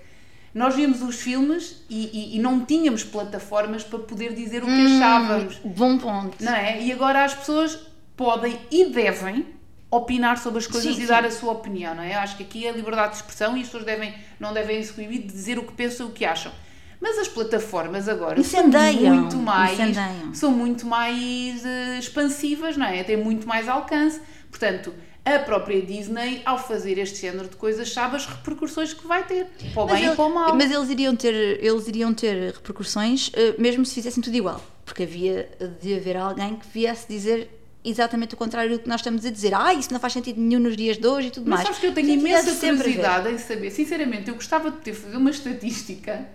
nós 0.53 0.75
víamos 0.75 1.01
os 1.01 1.15
filmes 1.15 1.77
e, 1.89 2.37
não 2.39 2.63
tínhamos 2.63 3.03
plataformas 3.03 3.83
para 3.83 3.97
poder 3.99 4.35
dizer 4.35 4.61
o 4.63 4.67
que 4.67 4.71
achávamos. 4.95 5.55
Bom 5.65 5.97
ponto. 5.97 6.37
Não 6.43 6.53
é? 6.53 6.79
E 6.83 6.91
agora 6.91 7.23
as 7.25 7.33
pessoas 7.33 7.79
podem 8.15 8.59
e 8.69 8.85
devem 8.91 9.43
opinar 9.91 10.37
sobre 10.37 10.59
as 10.59 10.67
coisas 10.67 10.95
Sim, 10.95 10.99
e 10.99 11.01
sim. 11.03 11.07
dar 11.07 11.25
a 11.25 11.29
sua 11.31 11.51
opinião, 11.51 11.93
não 11.93 12.01
é? 12.03 12.15
Acho 12.15 12.37
que 12.37 12.43
aqui 12.43 12.65
é 12.65 12.69
a 12.69 12.73
liberdade 12.73 13.09
de 13.11 13.15
expressão 13.17 13.55
e 13.57 13.59
as 13.59 13.65
pessoas 13.67 13.83
devem, 13.83 14.13
não 14.39 14.53
devem 14.53 14.81
se 14.81 14.93
coibir 14.93 15.19
de 15.21 15.27
dizer 15.27 15.59
o 15.59 15.63
que 15.63 15.73
pensam 15.73 16.07
e 16.07 16.09
o 16.09 16.13
que 16.13 16.23
acham. 16.23 16.51
Mas 16.99 17.17
as 17.17 17.27
plataformas 17.27 18.07
agora 18.07 18.39
Incendeiam, 18.39 18.93
são 18.93 19.15
muito 19.21 19.37
mais 19.37 19.73
incendeiam. 19.79 20.33
são 20.33 20.51
muito 20.51 20.85
mais 20.85 21.65
eh, 21.65 21.97
expansivas, 21.99 22.77
não 22.77 22.85
é? 22.85 23.03
Têm 23.03 23.17
muito 23.17 23.47
mais 23.47 23.67
alcance. 23.67 24.21
Portanto, 24.49 24.93
a 25.25 25.39
própria 25.39 25.81
Disney, 25.81 26.41
ao 26.45 26.57
fazer 26.57 26.97
este 26.99 27.19
género 27.21 27.49
de 27.49 27.55
coisas, 27.55 27.91
sabe 27.91 28.15
as 28.15 28.25
repercussões 28.27 28.93
que 28.93 29.05
vai 29.07 29.25
ter, 29.25 29.47
para 29.73 29.83
o 29.83 29.85
bem 29.87 30.03
ele- 30.03 30.13
e 30.13 30.15
para 30.15 30.25
o 30.25 30.33
mal. 30.33 30.55
mas 30.55 30.71
eles 30.71 30.89
iriam 30.89 31.15
ter, 31.15 31.33
eles 31.63 31.87
iriam 31.87 32.13
ter 32.13 32.53
repercussões 32.53 33.29
eh, 33.33 33.55
mesmo 33.57 33.83
se 33.85 33.95
fizessem 33.95 34.21
tudo 34.23 34.35
igual. 34.37 34.63
Porque 34.85 35.03
havia 35.03 35.49
de 35.81 35.95
haver 35.95 36.17
alguém 36.17 36.55
que 36.55 36.67
viesse 36.67 37.07
dizer 37.07 37.49
exatamente 37.83 38.33
o 38.33 38.37
contrário 38.37 38.77
do 38.77 38.83
que 38.83 38.87
nós 38.87 38.99
estamos 38.99 39.25
a 39.25 39.31
dizer. 39.31 39.53
Ah, 39.53 39.73
isso 39.73 39.91
não 39.91 39.99
faz 39.99 40.13
sentido 40.13 40.39
nenhum 40.39 40.59
nos 40.59 40.77
dias 40.77 40.97
de 40.97 41.07
hoje 41.07 41.27
e 41.29 41.31
tudo 41.31 41.49
Mas 41.49 41.59
mais. 41.59 41.67
sabes 41.67 41.79
que 41.79 41.87
eu 41.87 41.93
tenho 41.93 42.09
imensa 42.09 42.55
curiosidade 42.55 43.29
em 43.29 43.37
saber. 43.37 43.71
Sinceramente, 43.71 44.29
eu 44.29 44.35
gostava 44.35 44.69
de 44.71 44.77
ter 44.77 44.93
fazer 44.93 45.17
uma 45.17 45.29
estatística 45.31 46.27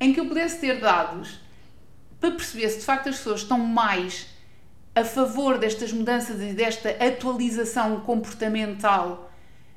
em 0.00 0.12
que 0.12 0.20
eu 0.20 0.26
pudesse 0.26 0.58
ter 0.58 0.80
dados 0.80 1.40
para 2.20 2.30
perceber 2.30 2.68
se 2.70 2.78
de 2.78 2.84
facto 2.84 3.08
as 3.08 3.16
pessoas 3.16 3.42
estão 3.42 3.58
mais 3.58 4.26
a 4.94 5.04
favor 5.04 5.58
destas 5.58 5.92
mudanças 5.92 6.40
e 6.40 6.54
desta 6.54 6.90
atualização 6.90 8.00
comportamental 8.00 9.30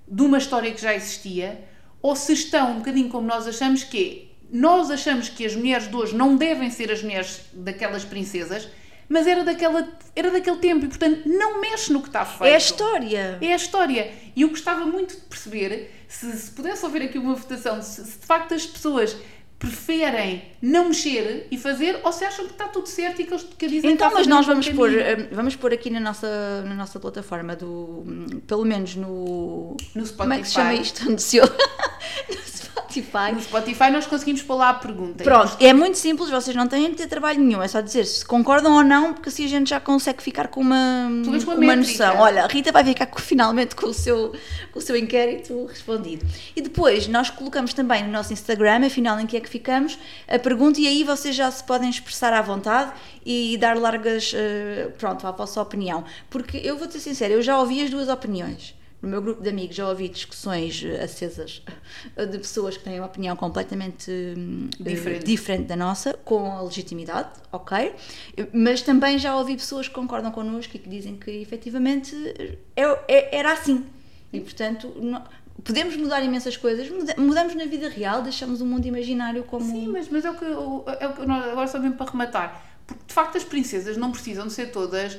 de 0.08 0.21
uma 0.21 0.38
história 0.38 0.71
que 0.71 0.82
já 0.82 0.95
existia 0.95 1.67
ou 2.01 2.15
se 2.15 2.32
estão 2.34 2.71
um 2.71 2.77
bocadinho 2.77 3.10
como 3.10 3.27
nós 3.27 3.45
achamos 3.45 3.84
que 3.84 4.25
é. 4.25 4.29
Nós 4.51 4.89
achamos 4.89 5.29
que 5.29 5.45
as 5.45 5.55
mulheres 5.55 5.88
de 5.88 5.95
hoje 5.95 6.15
não 6.15 6.36
devem 6.36 6.71
ser 6.71 6.91
as 6.91 7.03
mulheres 7.03 7.41
daquelas 7.53 8.03
princesas, 8.03 8.67
mas 9.09 9.25
era, 9.25 9.43
daquela, 9.43 9.89
era 10.15 10.29
daquele 10.29 10.57
tempo 10.57 10.85
e, 10.85 10.87
portanto, 10.87 11.27
não 11.27 11.59
mexe 11.59 11.91
no 11.91 12.01
que 12.01 12.07
está 12.09 12.23
feito. 12.23 12.45
É 12.45 12.53
a 12.53 12.57
história. 12.57 13.37
É 13.41 13.53
a 13.53 13.55
história. 13.55 14.11
E 14.35 14.43
eu 14.43 14.49
gostava 14.49 14.85
muito 14.85 15.15
de 15.15 15.21
perceber 15.21 15.91
se, 16.07 16.31
se 16.31 16.51
pudesse 16.51 16.85
haver 16.85 17.01
aqui 17.01 17.17
uma 17.17 17.33
votação, 17.33 17.81
se, 17.81 18.05
se 18.05 18.19
de 18.19 18.25
facto 18.25 18.53
as 18.53 18.65
pessoas 18.65 19.17
preferem 19.59 20.41
não 20.61 20.87
mexer 20.87 21.47
e 21.51 21.57
fazer 21.57 21.99
ou 22.01 22.13
se 22.13 22.23
acham 22.23 22.45
que 22.45 22.53
está 22.53 22.69
tudo 22.69 22.87
certo 22.87 23.21
e 23.21 23.25
que, 23.25 23.33
eles, 23.33 23.45
que 23.57 23.67
Disney 23.67 23.91
Então, 23.91 24.07
a 24.07 24.11
mas 24.11 24.25
nós 24.25 24.45
vamos 24.45 24.69
pôr, 24.69 24.97
eh, 24.97 25.27
vamos 25.33 25.53
pôr 25.57 25.73
aqui 25.73 25.89
na 25.89 25.99
nossa, 25.99 26.63
na 26.65 26.75
nossa 26.75 26.97
plataforma 26.97 27.57
do, 27.57 28.05
pelo 28.47 28.63
menos 28.63 28.95
no, 28.95 29.75
No 29.93 30.05
Spotify. 30.05 30.17
como 30.17 30.33
é 30.33 30.39
que 30.39 30.47
se 30.47 30.53
chama 30.53 30.73
isto? 30.75 31.03
No 31.11 31.19
Spotify. 33.03 33.31
No 33.33 33.41
Spotify 33.41 33.89
nós 33.91 34.05
conseguimos 34.05 34.41
pôr 34.41 34.55
lá 34.55 34.69
a 34.69 34.73
pergunta. 34.73 35.23
Pronto, 35.23 35.57
é 35.59 35.73
muito 35.73 35.97
simples, 35.97 36.29
vocês 36.29 36.55
não 36.55 36.67
têm 36.67 36.89
de 36.91 36.95
ter 36.97 37.07
trabalho 37.07 37.39
nenhum, 37.39 37.62
é 37.62 37.67
só 37.67 37.81
dizer 37.81 38.05
se 38.05 38.25
concordam 38.25 38.73
ou 38.75 38.83
não, 38.83 39.13
porque 39.13 39.29
assim 39.29 39.45
a 39.45 39.47
gente 39.47 39.69
já 39.69 39.79
consegue 39.79 40.21
ficar 40.21 40.47
com 40.47 40.62
uma, 40.62 41.09
com 41.45 41.51
uma 41.51 41.75
noção. 41.75 42.17
Olha, 42.19 42.43
a 42.43 42.47
Rita 42.47 42.71
vai 42.71 42.83
ficar 42.83 43.05
com- 43.07 43.19
finalmente 43.19 43.75
com 43.75 43.88
o, 43.88 43.93
seu, 43.93 44.33
com 44.71 44.79
o 44.79 44.81
seu 44.81 44.95
inquérito 44.95 45.65
respondido. 45.65 46.25
E 46.55 46.62
depois 46.62 47.07
nós 47.07 47.29
colocamos 47.29 47.73
também 47.73 48.03
no 48.03 48.12
nosso 48.12 48.33
Instagram, 48.33 48.85
afinal 48.85 49.19
em 49.19 49.25
que 49.25 49.38
é 49.38 49.39
que 49.39 49.49
ficamos, 49.49 49.97
a 50.27 50.38
pergunta 50.39 50.79
e 50.79 50.88
aí 50.88 51.03
vocês 51.03 51.35
já 51.35 51.49
se 51.51 51.63
podem 51.63 51.89
expressar 51.89 52.33
à 52.33 52.41
vontade 52.41 52.91
e 53.25 53.57
dar 53.57 53.77
largas, 53.77 54.31
eh, 54.35 54.89
pronto, 54.97 55.25
à 55.27 55.31
vossa 55.31 55.62
opinião. 55.62 56.03
Porque 56.29 56.57
eu 56.57 56.77
vou 56.77 56.89
ser 56.89 56.99
sincera, 56.99 57.33
eu 57.33 57.41
já 57.41 57.59
ouvi 57.59 57.83
as 57.83 57.89
duas 57.89 58.09
opiniões. 58.09 58.73
No 59.01 59.07
meu 59.07 59.21
grupo 59.21 59.41
de 59.41 59.47
amigos 59.49 59.75
já 59.75 59.88
ouvi 59.88 60.09
discussões 60.09 60.83
eh, 60.83 61.01
acesas 61.03 61.62
eh, 62.17 62.25
de 62.25 62.38
pessoas 62.38 62.75
que 62.75 62.83
têm 62.83 62.99
uma 62.99 63.05
opinião 63.07 63.35
completamente 63.35 64.12
hum, 64.12 64.69
eh, 64.79 64.83
Diferente. 64.83 65.25
diferente 65.25 65.63
da 65.67 65.75
nossa, 65.77 66.13
com 66.25 66.51
a 66.51 66.62
legitimidade, 66.62 67.29
ok? 67.51 67.93
Mas 68.51 68.81
também 68.81 69.17
já 69.17 69.35
ouvi 69.38 69.55
pessoas 69.55 69.88
que 69.88 69.93
concordam 69.93 70.31
connosco 70.31 70.75
e 70.75 70.79
que 70.79 70.89
dizem 70.89 71.15
que 71.15 71.31
efetivamente 71.31 72.13
é, 72.75 72.83
é- 73.07 73.38
era 73.38 73.53
assim. 73.53 73.85
E 74.33 74.39
portanto, 74.41 74.93
podemos 75.63 75.95
mudar 75.95 76.21
imensas 76.21 76.57
coisas, 76.57 76.89
muda- 76.89 77.15
mudamos 77.17 77.55
na 77.55 77.65
vida 77.65 77.88
real, 77.89 78.21
deixamos 78.21 78.59
o 78.62 78.65
mundo 78.65 78.85
imaginário 78.85 79.43
como. 79.43 79.65
Sim, 79.65 79.88
mas, 79.88 80.09
mas 80.09 80.25
é 80.25 80.29
o 80.31 80.35
que, 80.35 80.45
é 80.45 81.07
o 81.07 81.13
que 81.13 81.21
agora 81.21 81.67
só 81.67 81.79
mesmo 81.79 81.95
para 81.95 82.12
rematar. 82.12 82.65
Porque 82.85 83.03
de 83.07 83.13
facto 83.13 83.38
as 83.38 83.43
princesas 83.43 83.97
não 83.97 84.12
precisam 84.12 84.47
de 84.47 84.53
ser 84.53 84.71
todas 84.71 85.17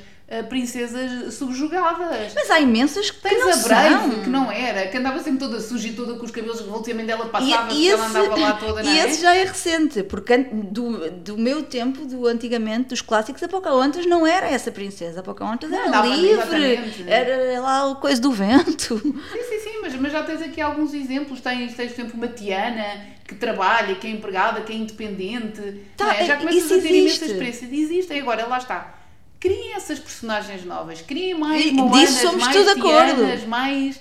princesas 0.49 1.35
subjugadas. 1.35 2.33
Mas 2.35 2.51
há 2.51 2.61
imensas 2.61 3.11
que 3.11 3.21
Tens 3.21 3.38
não 3.40 3.53
a 3.53 3.57
Brave, 3.57 3.95
são. 4.14 4.23
que 4.23 4.29
não 4.31 4.53
era, 4.53 4.87
que 4.87 4.97
andava 4.97 5.19
sempre 5.23 5.40
toda 5.40 5.61
suja 5.61 5.88
e 5.88 5.93
toda 5.93 6.14
com 6.14 6.25
os 6.25 6.31
cabelos 6.31 6.61
revoltos 6.61 6.88
e 6.88 6.93
a 6.93 6.95
mãe 6.95 7.05
dela 7.07 7.27
passava 7.27 7.73
e 7.73 7.83
e 7.83 7.88
ela 7.90 8.07
esse, 8.07 8.16
andava 8.16 8.37
lá 8.38 8.53
toda, 8.61 8.83
não 8.83 8.93
e 8.93 8.99
é? 8.99 9.07
esse 9.09 9.21
já 9.21 9.35
é 9.35 9.45
recente, 9.45 10.03
porque 10.05 10.37
do, 10.38 11.11
do 11.11 11.37
meu 11.37 11.62
tempo, 11.64 12.05
do 12.07 12.27
antigamente, 12.27 12.90
dos 12.90 13.03
clássicos, 13.03 13.43
a 13.43 13.49
Pocahontas 13.49 14.07
não 14.07 14.27
era 14.27 14.47
essa 14.49 14.71
princesa. 14.71 15.21
A 15.21 15.23
Pocahontas 15.23 15.69
Não, 15.71 15.79
era 15.79 16.07
livre, 16.07 17.05
era 17.09 17.61
lá 17.61 17.87
o 17.88 17.97
coisa 17.97 18.21
do 18.21 18.31
vento. 18.31 18.99
Sim, 19.33 19.43
sim, 19.49 19.59
sim, 19.61 19.79
mas, 19.83 19.95
mas 19.97 20.12
já 20.12 20.23
tens 20.23 20.43
aqui 20.43 20.61
alguns 20.61 20.95
exemplos. 20.95 21.40
Tens, 21.40 21.75
tens, 21.75 21.93
por 21.93 22.01
exemplo, 22.01 22.16
uma 22.16 22.29
Tiana 22.29 23.07
que 23.27 23.35
trabalha, 23.35 23.95
que 23.95 24.07
é 24.07 24.11
empregada, 24.11 24.61
que 24.61 24.73
é 24.73 24.77
independente. 24.77 25.83
Tá, 25.97 26.14
é? 26.14 26.25
Já 26.25 26.35
é- 26.35 26.37
começas 26.37 26.64
a 26.64 26.69
ter 26.69 26.77
existe. 26.77 26.95
imensas 26.99 27.29
experiências. 27.31 27.73
Existem. 27.73 28.21
Agora, 28.21 28.47
lá 28.47 28.59
está. 28.59 29.00
Criem 29.40 29.74
essas 29.74 29.98
personagens 29.98 30.64
novas, 30.64 31.00
criem 31.00 31.35
mais 31.35 31.64
E 31.64 31.72
Moanas, 31.72 32.11
somos 32.11 32.44
mais 32.44 32.57
tudo. 32.57 32.81
Tianas, 32.83 33.44
mais 33.44 34.00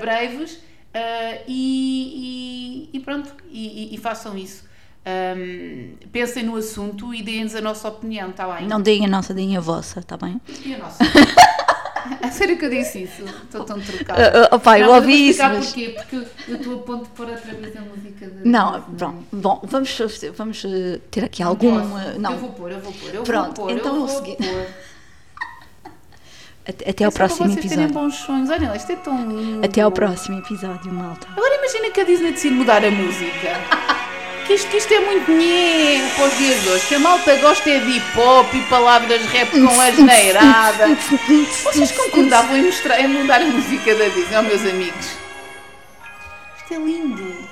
Braves 0.00 0.58
ah, 0.94 1.38
e, 1.46 2.88
e- 2.92 2.96
e 2.96 3.00
pronto, 3.00 3.32
e, 3.50 3.94
e- 3.94 3.98
façam 3.98 4.36
isso. 4.36 4.64
Ahm, 5.04 5.94
pensem 6.12 6.44
no 6.44 6.54
assunto 6.56 7.12
e 7.12 7.22
deem-nos 7.22 7.54
a 7.56 7.60
nossa 7.60 7.88
opinião, 7.88 8.30
está 8.30 8.46
bem? 8.54 8.66
Não 8.68 8.80
deem 8.80 9.04
a 9.04 9.08
nossa, 9.08 9.34
deem 9.34 9.56
a 9.56 9.60
vossa, 9.60 9.98
está 10.00 10.16
bem? 10.16 10.40
E 10.64 10.74
a 10.74 10.78
nossa? 10.78 10.98
a 12.22 12.30
sério 12.30 12.58
que 12.58 12.64
eu 12.64 12.70
disse 12.70 13.02
isso? 13.04 13.22
Estou 13.44 13.64
tão 13.64 13.80
trocada. 13.80 14.22
Ah, 14.44 14.48
ah, 14.50 14.56
opá, 14.56 14.78
eu 14.78 14.86
Não, 14.86 14.92
mas 14.94 15.02
ouvi 15.02 15.12
vou 15.12 15.20
isso, 15.30 15.42
explicar 15.42 15.54
mas- 15.54 15.66
porquê, 15.66 15.88
porque 15.96 16.16
eu- 16.16 16.26
eu 16.48 16.56
estou 16.56 16.74
a 16.74 16.78
ponto 16.82 17.04
de 17.04 17.10
pôr 17.10 17.28
outra 17.28 17.54
vez 17.54 17.76
a 17.76 17.80
música 17.80 18.26
da 18.28 18.40
Não, 18.44 18.82
pronto. 18.82 19.24
Bom, 19.32 19.60
vamos, 19.64 19.98
vamos 20.36 20.64
eh, 20.64 21.00
ter 21.10 21.24
aqui 21.24 21.42
Não 21.42 21.48
algum. 21.50 21.78
posso. 21.80 21.98
eh, 21.98 22.12
Eu 22.14 22.20
Não, 22.20 22.36
vou 22.38 22.50
pôr, 22.50 22.70
eu 22.72 22.80
vou 22.80 22.92
pôr, 22.92 23.14
eu 23.14 23.22
Pronto, 23.22 23.56
vou 23.56 23.66
pôr, 23.68 23.76
então 23.76 23.94
eu 23.94 24.00
é 24.00 24.04
o 24.04 24.06
vou 24.06 24.16
seguinte. 24.16 24.48
pôr. 24.48 24.66
até, 26.68 26.90
até 26.90 27.04
ao 27.04 27.08
É 27.08 27.12
para 27.12 27.26
próximo 27.26 27.48
vocês 27.48 27.66
terem 27.68 27.84
episódio. 27.86 28.08
bons 28.08 28.14
sonhos. 28.16 28.48
Lá, 28.48 28.76
isto 28.76 28.92
é 28.92 28.96
tão 28.96 29.28
lindo. 29.30 29.64
Até 29.66 29.80
ao 29.80 29.90
próximo 29.90 30.38
episódio, 30.38 30.92
malta. 30.92 31.26
Agora 31.36 31.54
imagina 31.56 31.90
que 31.90 32.00
a 32.00 32.04
Disney 32.04 32.32
decide 32.32 32.54
mudar 32.54 32.84
a 32.84 32.90
música. 32.90 33.91
Que 34.46 34.54
isto, 34.54 34.76
isto 34.76 34.92
é 34.92 35.00
muito 35.00 35.30
nhé 35.30 36.02
para 36.16 36.24
os 36.24 36.36
dias 36.36 36.62
de 36.62 36.68
hoje. 36.68 36.86
Que 36.88 36.94
a 36.96 36.98
malta 36.98 37.36
gosta 37.36 37.70
é 37.70 37.78
de 37.78 37.90
hip 37.96 38.18
hop 38.18 38.52
e 38.54 38.60
palavras 38.62 39.24
rap 39.26 39.50
com 39.50 39.80
asneirada. 39.80 40.88
Vocês 41.64 41.92
concordavam 41.92 42.56
em, 42.56 42.64
mostrar, 42.64 43.00
em 43.00 43.08
mudar 43.08 43.40
a 43.40 43.44
música 43.44 43.94
da 43.94 44.08
Disney, 44.08 44.38
oh, 44.38 44.42
meus 44.42 44.62
amigos? 44.62 45.06
Isto 46.58 46.74
é 46.74 46.76
lindo. 46.76 47.48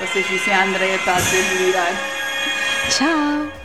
Vocês 0.00 0.26
vissem 0.26 0.52
a 0.52 0.64
Andrea 0.64 0.96
está 0.96 1.16
a 1.16 1.20
delirar. 1.20 1.92
Tchau. 2.88 3.61